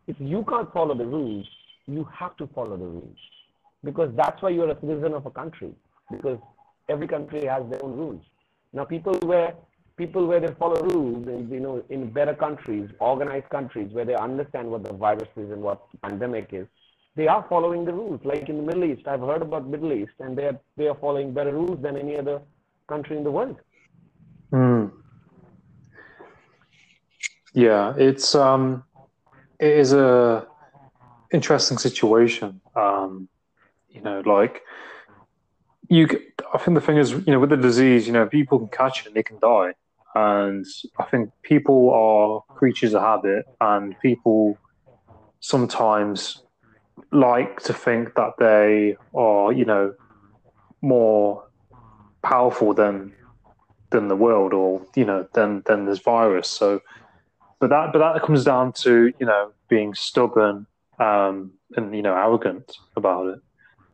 If 0.07 0.19
you 0.19 0.43
can't 0.45 0.71
follow 0.73 0.95
the 0.95 1.05
rules, 1.05 1.47
you 1.85 2.03
have 2.05 2.35
to 2.37 2.47
follow 2.47 2.75
the 2.77 2.85
rules 2.87 3.19
because 3.83 4.11
that's 4.15 4.41
why 4.41 4.49
you're 4.49 4.71
a 4.71 4.79
citizen 4.81 5.13
of 5.13 5.25
a 5.27 5.31
country 5.31 5.75
because 6.09 6.39
every 6.89 7.07
country 7.07 7.45
has 7.45 7.69
their 7.69 7.83
own 7.83 7.95
rules. 7.95 8.23
Now 8.73 8.85
people 8.85 9.13
where 9.19 9.55
people 9.97 10.25
where 10.27 10.39
they 10.39 10.53
follow 10.55 10.81
rules 10.83 11.27
and 11.27 11.49
you 11.49 11.59
know 11.59 11.83
in 11.89 12.09
better 12.09 12.33
countries, 12.33 12.89
organized 12.99 13.49
countries 13.49 13.91
where 13.93 14.05
they 14.05 14.15
understand 14.15 14.69
what 14.69 14.83
the 14.83 14.93
virus 14.93 15.29
is 15.37 15.51
and 15.51 15.61
what 15.61 15.81
pandemic 16.01 16.49
is, 16.51 16.67
they 17.15 17.27
are 17.27 17.45
following 17.47 17.85
the 17.85 17.93
rules. 17.93 18.19
Like 18.23 18.49
in 18.49 18.57
the 18.57 18.63
Middle 18.63 18.83
East, 18.83 19.07
I've 19.07 19.21
heard 19.21 19.41
about 19.41 19.67
Middle 19.67 19.93
East 19.93 20.13
and 20.19 20.37
they 20.37 20.45
are 20.45 20.59
they 20.77 20.87
are 20.87 20.95
following 20.95 21.33
better 21.33 21.53
rules 21.53 21.81
than 21.81 21.97
any 21.97 22.17
other 22.17 22.41
country 22.87 23.17
in 23.17 23.23
the 23.23 23.31
world. 23.31 23.57
Mm. 24.51 24.91
Yeah, 27.53 27.93
it's 27.97 28.35
um, 28.35 28.83
it 29.59 29.71
is 29.71 29.93
a 29.93 30.45
interesting 31.31 31.77
situation. 31.77 32.61
Um, 32.75 33.29
you 33.89 34.01
know, 34.01 34.21
like 34.25 34.61
you. 35.89 36.07
I 36.53 36.57
think 36.57 36.75
the 36.75 36.81
thing 36.81 36.97
is, 36.97 37.11
you 37.11 37.31
know, 37.33 37.39
with 37.39 37.49
the 37.49 37.57
disease, 37.57 38.07
you 38.07 38.13
know, 38.13 38.25
people 38.27 38.59
can 38.59 38.67
catch 38.67 39.01
it 39.01 39.07
and 39.07 39.15
they 39.15 39.23
can 39.23 39.39
die, 39.39 39.73
and 40.15 40.65
I 40.99 41.03
think 41.05 41.29
people 41.43 41.91
are 41.91 42.41
creatures 42.57 42.93
of 42.95 43.01
habit, 43.03 43.45
and 43.61 43.97
people 43.99 44.59
sometimes 45.39 46.43
like 47.11 47.59
to 47.61 47.73
think 47.73 48.15
that 48.15 48.33
they 48.39 48.95
are, 49.13 49.51
you 49.51 49.65
know, 49.65 49.93
more 50.81 51.43
powerful 52.23 52.73
than 52.73 53.13
than 53.91 54.07
the 54.07 54.15
world 54.15 54.53
or 54.53 54.81
you 54.95 55.05
know 55.05 55.27
than 55.33 55.61
than 55.65 55.85
this 55.85 55.99
virus 55.99 56.49
so 56.49 56.79
but 57.59 57.69
that 57.69 57.91
but 57.93 57.99
that 57.99 58.21
comes 58.23 58.43
down 58.43 58.73
to 58.73 59.13
you 59.19 59.25
know 59.25 59.51
being 59.69 59.93
stubborn 59.93 60.67
um 60.99 61.51
and 61.75 61.95
you 61.95 62.01
know 62.01 62.15
arrogant 62.15 62.71
about 62.95 63.27
it 63.27 63.39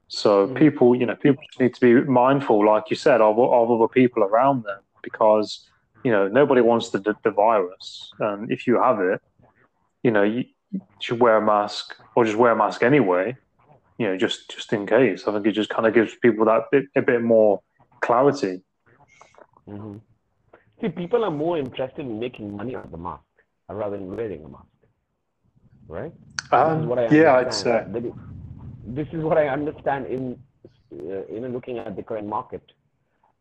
so 0.07 0.47
Mhm. 0.47 0.55
people 0.57 0.95
you 0.95 1.05
know 1.05 1.15
people 1.15 1.43
need 1.59 1.73
to 1.73 1.81
be 1.81 1.93
mindful 2.09 2.65
like 2.65 2.89
you 2.89 2.95
said 2.95 3.21
of, 3.21 3.37
of 3.39 3.71
other 3.71 3.87
people 3.87 4.23
around 4.23 4.63
them 4.63 4.81
because 5.03 5.69
you 6.03 6.11
know 6.11 6.27
nobody 6.27 6.61
wants 6.61 6.89
the, 6.89 6.99
the, 7.23 7.31
virus 7.31 8.11
and 8.19 8.51
if 8.51 8.67
you 8.67 8.81
have 8.81 8.99
it 8.99 9.21
you 10.03 10.11
know 10.11 10.23
you 10.23 10.45
should 10.99 11.19
wear 11.19 11.37
a 11.37 11.41
mask 11.41 11.95
or 12.15 12.25
just 12.25 12.37
wear 12.37 12.51
a 12.51 12.55
mask 12.55 12.83
anyway 12.83 13.35
you 13.97 14.07
know 14.07 14.17
just 14.17 14.49
just 14.49 14.73
in 14.73 14.87
case. 14.87 15.27
I 15.27 15.31
think 15.33 15.45
it 15.45 15.51
just 15.51 15.69
kind 15.69 15.85
of 15.85 15.93
gives 15.93 16.15
people 16.15 16.45
that 16.45 16.63
bit, 16.71 16.85
a 16.95 17.01
bit 17.01 17.21
more 17.21 17.61
clarity. 18.01 18.61
Hmm 19.65 19.97
See, 20.81 20.89
people 20.89 21.23
are 21.23 21.31
more 21.31 21.59
interested 21.59 22.07
in 22.07 22.19
making 22.19 22.57
money 22.57 22.75
out 22.75 22.85
of 22.85 22.91
the 22.91 22.97
mask 22.97 23.21
rather 23.69 23.97
than 23.97 24.15
wearing 24.15 24.43
a 24.43 24.49
mask, 24.49 24.65
right? 25.87 26.11
Um, 26.51 26.87
what 26.87 26.97
I 26.97 27.07
yeah, 27.09 27.35
I'd 27.35 27.53
say. 27.53 27.85
This 28.83 29.07
is 29.13 29.23
what 29.23 29.37
I 29.37 29.47
understand 29.47 30.07
in 30.07 30.39
uh, 30.91 31.21
you 31.31 31.39
know 31.39 31.49
looking 31.49 31.77
at 31.77 31.95
the 31.95 32.01
current 32.01 32.27
market, 32.27 32.63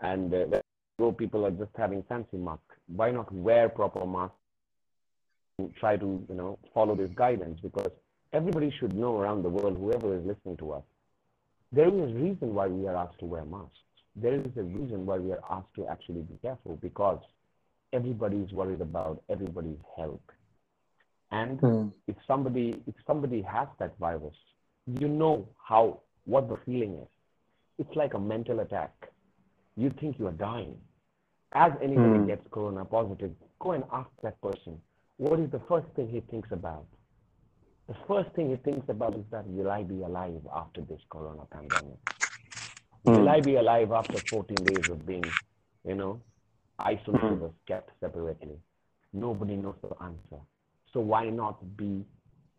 and 0.01 0.35
uh, 0.35 0.61
so 1.01 1.13
people 1.13 1.47
are 1.47 1.51
just 1.53 1.73
having 1.77 2.05
fancy 2.09 2.37
masks. 2.39 2.77
Why 2.89 3.11
not 3.11 3.33
wear 3.35 3.71
proper 3.71 4.07
masks? 4.07 4.37
And 5.59 5.75
try 5.77 5.97
to 5.97 6.27
you 6.29 6.35
know 6.37 6.59
follow 6.75 6.95
this 6.97 7.11
guidance? 7.17 7.61
because 7.63 7.93
everybody 8.33 8.73
should 8.79 8.95
know 8.95 9.19
around 9.21 9.43
the 9.45 9.49
world, 9.51 9.79
whoever 9.79 10.17
is 10.17 10.25
listening 10.27 10.59
to 10.59 10.73
us, 10.73 10.85
there 11.73 11.89
is 11.89 11.95
a 11.95 12.15
reason 12.15 12.55
why 12.55 12.69
we 12.69 12.87
are 12.89 12.97
asked 12.97 13.19
to 13.21 13.27
wear 13.27 13.45
masks. 13.45 13.79
There 14.17 14.35
is 14.35 14.53
a 14.59 14.63
reason 14.63 15.07
why 15.07 15.19
we 15.19 15.33
are 15.33 15.43
asked 15.51 15.75
to 15.77 15.89
actually 15.89 16.23
be 16.23 16.37
careful 16.43 16.77
because 16.83 17.21
everybody 17.93 18.39
is 18.39 18.53
worried 18.53 18.81
about 18.83 19.23
everybody's 19.31 19.83
health. 19.97 20.21
And 21.33 21.61
Mm, 21.63 21.93
if 22.09 22.17
somebody 22.27 22.83
if 22.87 22.95
somebody 23.07 23.43
has 23.43 23.69
that 23.79 23.97
virus, 23.99 24.37
you 24.87 25.09
know 25.09 25.49
how 25.69 26.01
what 26.27 26.49
the 26.49 26.59
feeling 26.67 26.95
is. 27.03 27.09
It's 27.79 27.97
like 27.97 28.15
a 28.15 28.21
mental 28.21 28.61
attack. 28.61 28.93
You 29.77 29.91
think 30.01 30.19
you 30.19 30.29
are 30.29 30.33
dying. 30.33 30.79
As 31.53 31.73
anybody 31.83 32.19
Hmm. 32.19 32.27
gets 32.27 32.47
corona 32.51 32.85
positive, 32.85 33.33
go 33.61 33.73
and 33.73 33.85
ask 33.93 34.11
that 34.23 34.41
person, 34.43 34.81
what 35.19 35.41
is 35.41 35.51
the 35.51 35.61
first 35.69 35.87
thing 35.97 36.09
he 36.09 36.21
thinks 36.21 36.51
about? 36.53 36.87
The 37.89 37.97
first 38.09 38.31
thing 38.35 38.51
he 38.51 38.57
thinks 38.57 38.89
about 38.89 39.17
is 39.17 39.25
that 39.31 39.47
will 39.47 39.71
I 39.71 39.83
be 39.83 40.03
alive 40.03 40.41
after 40.55 40.83
this 40.83 41.01
corona 41.11 41.45
pandemic? 41.53 41.99
Will 43.05 43.29
mm, 43.29 43.29
I 43.29 43.41
be 43.41 43.57
alive 43.57 43.93
after 43.93 44.21
14 44.31 44.65
days 44.65 44.89
of 44.91 45.07
being, 45.07 45.39
you 45.87 45.95
know, 45.95 46.21
isolated 46.79 47.41
Hmm. 47.41 47.43
or 47.43 47.53
kept 47.67 47.91
separately? 48.01 48.57
Nobody 49.13 49.57
knows 49.57 49.77
the 49.83 49.95
answer. 50.03 50.41
So 50.93 51.01
why 51.01 51.31
not 51.31 51.77
be, 51.77 52.05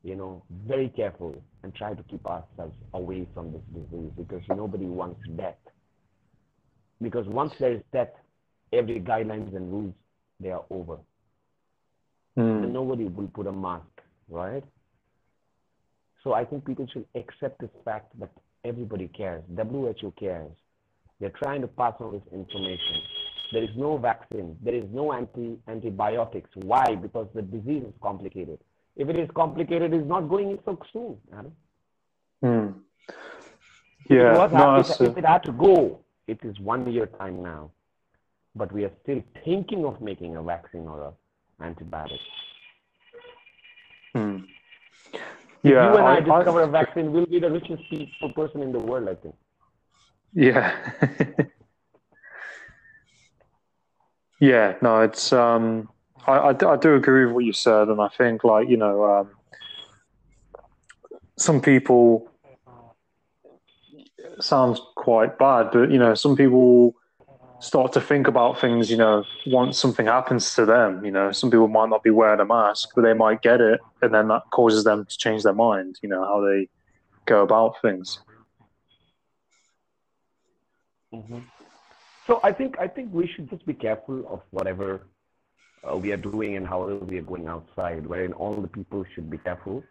you 0.03 0.15
know, 0.15 0.43
very 0.67 0.89
careful 0.89 1.35
and 1.63 1.73
try 1.75 1.93
to 1.93 2.03
keep 2.03 2.25
ourselves 2.25 2.77
away 2.93 3.27
from 3.33 3.51
this 3.51 3.63
disease 3.73 4.11
because 4.17 4.43
nobody 4.49 4.85
wants 4.85 5.21
death. 5.37 5.57
Because 7.01 7.27
once 7.27 7.53
there 7.59 7.73
is 7.73 7.81
death, 7.93 8.09
every 8.73 8.99
guidelines 8.99 9.55
and 9.55 9.71
rules 9.71 9.93
they 10.39 10.51
are 10.51 10.63
over. 10.69 10.97
mm. 12.37 12.63
And 12.63 12.73
nobody 12.73 13.05
will 13.05 13.27
put 13.27 13.47
a 13.47 13.51
mask, 13.51 13.85
right? 14.29 14.63
So 16.23 16.33
I 16.33 16.45
think 16.45 16.65
people 16.65 16.87
should 16.91 17.05
accept 17.15 17.59
this 17.59 17.69
fact 17.83 18.17
that 18.19 18.29
everybody 18.63 19.07
cares. 19.07 19.43
WHO 19.55 20.11
cares. 20.19 20.51
They're 21.19 21.29
trying 21.29 21.61
to 21.61 21.67
pass 21.67 21.93
on 21.99 22.13
this 22.13 22.33
information. 22.33 23.01
There 23.51 23.63
is 23.63 23.69
no 23.75 23.97
vaccine. 23.97 24.57
There 24.63 24.73
is 24.73 24.85
no 24.91 25.13
anti 25.13 25.57
antibiotics. 25.67 26.49
Why? 26.55 26.95
Because 26.95 27.27
the 27.35 27.41
disease 27.41 27.83
is 27.83 27.93
complicated. 28.01 28.59
If 28.95 29.09
it 29.09 29.17
is 29.17 29.29
complicated, 29.35 29.93
it's 29.93 30.07
not 30.07 30.21
going 30.21 30.51
in 30.51 30.59
so 30.65 30.79
soon. 30.91 31.17
Adam. 31.37 31.51
Mm. 32.43 32.73
If 34.05 34.11
it 34.11 34.15
Yeah, 34.15 34.47
no, 34.51 34.75
if 34.77 35.17
it 35.17 35.25
had 35.25 35.43
to 35.43 35.51
go, 35.51 35.99
it 36.27 36.39
is 36.43 36.59
one 36.59 36.91
year 36.91 37.05
time 37.05 37.43
now. 37.43 37.71
But 38.55 38.71
we 38.71 38.83
are 38.83 38.91
still 39.03 39.23
thinking 39.45 39.85
of 39.85 40.01
making 40.01 40.35
a 40.35 40.43
vaccine 40.43 40.87
or 40.87 41.01
a 41.09 41.63
antibiotic. 41.63 42.19
mm. 44.15 44.43
If 45.63 45.71
yeah. 45.71 45.91
you 45.91 45.97
and 45.97 46.07
I, 46.07 46.15
I- 46.15 46.17
I- 46.17 46.19
discover 46.21 46.61
a 46.63 46.67
vaccine, 46.67 47.11
we'll 47.13 47.25
be 47.27 47.39
the 47.39 47.51
richest 47.51 47.83
people 47.89 48.31
person 48.33 48.61
in 48.63 48.71
the 48.71 48.79
world, 48.79 49.07
I 49.07 49.15
think. 49.15 49.35
Yeah. 50.33 50.75
yeah, 54.39 54.75
no, 54.81 55.01
it's 55.01 55.31
um 55.33 55.89
I, 56.25 56.39
I, 56.49 56.53
do- 56.53 56.69
I 56.69 56.77
do 56.77 56.95
agree 56.95 57.25
with 57.25 57.33
what 57.35 57.45
you 57.45 57.53
said 57.53 57.87
and 57.89 57.99
I 58.01 58.07
think 58.09 58.43
like, 58.43 58.67
you 58.69 58.77
know, 58.77 59.03
um 59.05 59.29
some 61.37 61.61
people 61.61 62.27
sounds 64.39 64.81
quite 64.95 65.37
bad, 65.37 65.69
but 65.71 65.91
you 65.91 65.99
know, 65.99 66.13
some 66.15 66.35
people 66.35 66.95
start 67.61 67.93
to 67.93 68.01
think 68.01 68.27
about 68.27 68.59
things, 68.59 68.89
you 68.89 68.97
know, 68.97 69.23
once 69.45 69.77
something 69.77 70.07
happens 70.07 70.55
to 70.55 70.65
them, 70.65 71.05
you 71.05 71.11
know, 71.11 71.31
some 71.31 71.51
people 71.51 71.67
might 71.67 71.89
not 71.89 72.03
be 72.03 72.09
wearing 72.09 72.39
a 72.39 72.45
mask, 72.45 72.89
but 72.95 73.03
they 73.03 73.13
might 73.13 73.41
get 73.41 73.61
it 73.61 73.79
and 74.01 74.13
then 74.13 74.27
that 74.29 74.43
causes 74.51 74.83
them 74.83 75.05
to 75.05 75.17
change 75.17 75.43
their 75.43 75.53
mind, 75.53 75.97
you 76.01 76.09
know, 76.09 76.23
how 76.25 76.41
they 76.41 76.67
go 77.25 77.43
about 77.43 77.81
things. 77.81 78.19
So 82.27 82.39
I 82.43 82.51
think 82.51 82.79
I 82.79 82.87
think 82.87 83.13
we 83.13 83.27
should 83.27 83.49
just 83.49 83.65
be 83.65 83.73
careful 83.73 84.25
of 84.29 84.41
whatever 84.51 85.07
uh, 85.83 85.97
we 85.97 86.11
are 86.13 86.17
doing 86.17 86.55
and 86.55 86.65
how 86.65 86.85
we 86.85 87.17
are 87.17 87.21
going 87.33 87.47
outside. 87.47 88.05
Wherein 88.07 88.33
all 88.33 88.55
the 88.55 88.67
people 88.67 89.03
should 89.13 89.29
be 89.29 89.37
careful, 89.37 89.83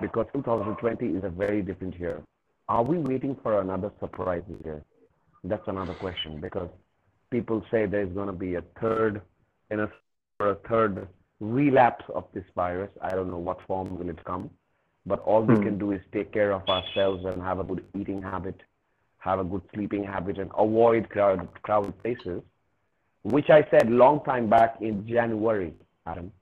because 0.00 0.26
2020 0.32 1.06
is 1.06 1.24
a 1.24 1.28
very 1.28 1.62
different 1.62 1.98
year. 1.98 2.22
Are 2.68 2.84
we 2.84 2.98
waiting 2.98 3.36
for 3.42 3.60
another 3.60 3.90
surprise 3.98 4.44
year? 4.64 4.84
That's 5.42 5.66
another 5.66 5.94
question 5.94 6.40
because 6.40 6.70
people 7.30 7.64
say 7.70 7.86
there's 7.86 8.12
going 8.12 8.26
to 8.26 8.32
be 8.32 8.56
a 8.56 8.62
third, 8.80 9.22
in 9.70 9.80
a, 9.80 9.90
or 10.40 10.50
a 10.50 10.54
third 10.68 11.08
relapse 11.40 12.04
of 12.14 12.24
this 12.34 12.44
virus. 12.54 12.90
I 13.00 13.10
don't 13.10 13.30
know 13.30 13.38
what 13.38 13.58
form 13.66 13.98
will 13.98 14.08
it 14.10 14.22
come, 14.24 14.50
but 15.06 15.20
all 15.20 15.42
we 15.42 15.56
Hmm. 15.56 15.62
can 15.62 15.78
do 15.78 15.92
is 15.92 16.00
take 16.12 16.32
care 16.32 16.52
of 16.52 16.68
ourselves 16.68 17.24
and 17.24 17.42
have 17.42 17.60
a 17.60 17.64
good 17.64 17.84
eating 17.98 18.22
habit, 18.22 18.60
have 19.18 19.38
a 19.38 19.44
good 19.44 19.62
sleeping 19.74 20.04
habit, 20.04 20.38
and 20.38 20.50
avoid 20.58 21.08
crowded 21.10 21.48
crowded 21.62 21.98
places. 22.02 22.42
Which 23.22 23.50
I 23.50 23.66
said 23.70 23.90
long 23.90 24.24
time 24.24 24.48
back 24.48 24.80
in 24.80 25.06
January, 25.06 25.74
Adam. 26.06 26.32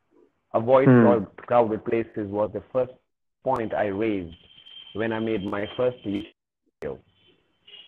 Avoid 0.55 0.89
Hmm. 0.89 1.25
crowded 1.37 1.85
places 1.85 2.29
was 2.31 2.51
the 2.53 2.63
first 2.73 2.93
point 3.45 3.75
I 3.75 3.87
raised 3.87 4.37
when 4.95 5.13
I 5.13 5.19
made 5.19 5.45
my 5.45 5.69
first 5.77 5.99
video. 6.05 6.99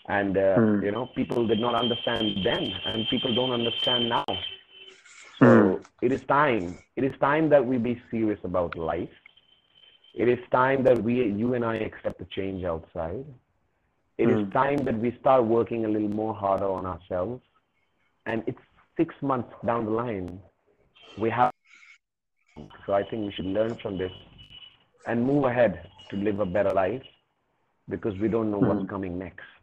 And, 0.09 0.37
uh, 0.37 0.61
Hmm. 0.61 0.81
you 0.81 0.93
know, 0.93 1.07
people 1.07 1.47
did 1.47 1.61
not 1.61 1.75
understand 1.75 2.37
then, 2.45 2.73
and 2.87 3.07
people 3.09 3.35
don't 3.35 3.51
understand 3.53 4.09
now. 4.09 4.25
So 5.39 5.71
Hmm. 5.71 5.75
it 6.01 6.13
is 6.13 6.21
time. 6.29 6.79
It 6.97 7.05
is 7.05 7.13
time 7.21 7.49
that 7.51 7.65
we 7.65 7.79
be 7.79 8.01
serious 8.11 8.39
about 8.45 8.77
life. 8.77 9.11
It 10.15 10.29
is 10.29 10.39
time 10.53 10.83
that 10.85 11.03
we, 11.03 11.25
you 11.25 11.55
and 11.55 11.65
I, 11.65 11.77
accept 11.77 12.19
the 12.19 12.27
change 12.27 12.65
outside. 12.65 13.25
It 14.19 14.31
is 14.31 14.39
Mm. 14.39 14.53
time 14.53 14.79
that 14.85 14.99
we 14.99 15.17
start 15.21 15.45
working 15.45 15.85
a 15.85 15.89
little 15.89 16.09
more 16.09 16.35
harder 16.35 16.67
on 16.67 16.87
ourselves. 16.87 17.43
And 18.27 18.43
it's 18.47 18.59
six 18.97 19.15
months 19.23 19.53
down 19.65 19.87
the 19.87 19.93
line. 19.93 20.41
We 21.17 21.31
have. 21.31 21.51
So 22.87 22.93
I 22.95 23.03
think 23.05 23.27
we 23.27 23.33
should 23.33 23.47
learn 23.47 23.77
from 23.83 23.97
this 23.99 24.13
and 25.07 25.25
move 25.25 25.45
ahead 25.45 25.89
to 26.11 26.17
live 26.17 26.41
a 26.41 26.47
better 26.47 26.73
life 26.73 27.03
because 27.89 28.17
we 28.19 28.29
don't 28.29 28.51
know 28.51 28.59
what's 28.59 28.85
Mm. 28.85 28.89
coming 28.89 29.19
next. 29.19 29.60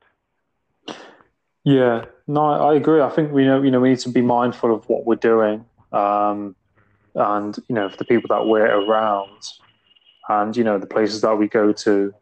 Yeah, 1.67 2.05
no, 2.27 2.45
I 2.45 2.75
agree. 2.75 3.01
I 3.01 3.09
think 3.09 3.33
we 3.33 3.43
know, 3.43 3.61
you 3.61 3.71
know, 3.71 3.81
we 3.81 3.89
need 3.89 3.99
to 3.99 4.09
be 4.09 4.21
mindful 4.21 4.73
of 4.73 4.87
what 4.87 5.05
we're 5.05 5.15
doing, 5.15 5.65
um, 5.91 6.55
and 7.13 7.57
you 7.67 7.75
know, 7.75 7.89
for 7.89 7.97
the 7.97 8.05
people 8.05 8.29
that 8.29 8.47
we're 8.47 8.73
around, 8.73 9.51
and 10.29 10.55
you 10.55 10.63
know, 10.63 10.77
the 10.77 10.87
places 10.87 11.19
that 11.19 11.35
we 11.35 11.49
go 11.49 11.73
to. 11.73 12.13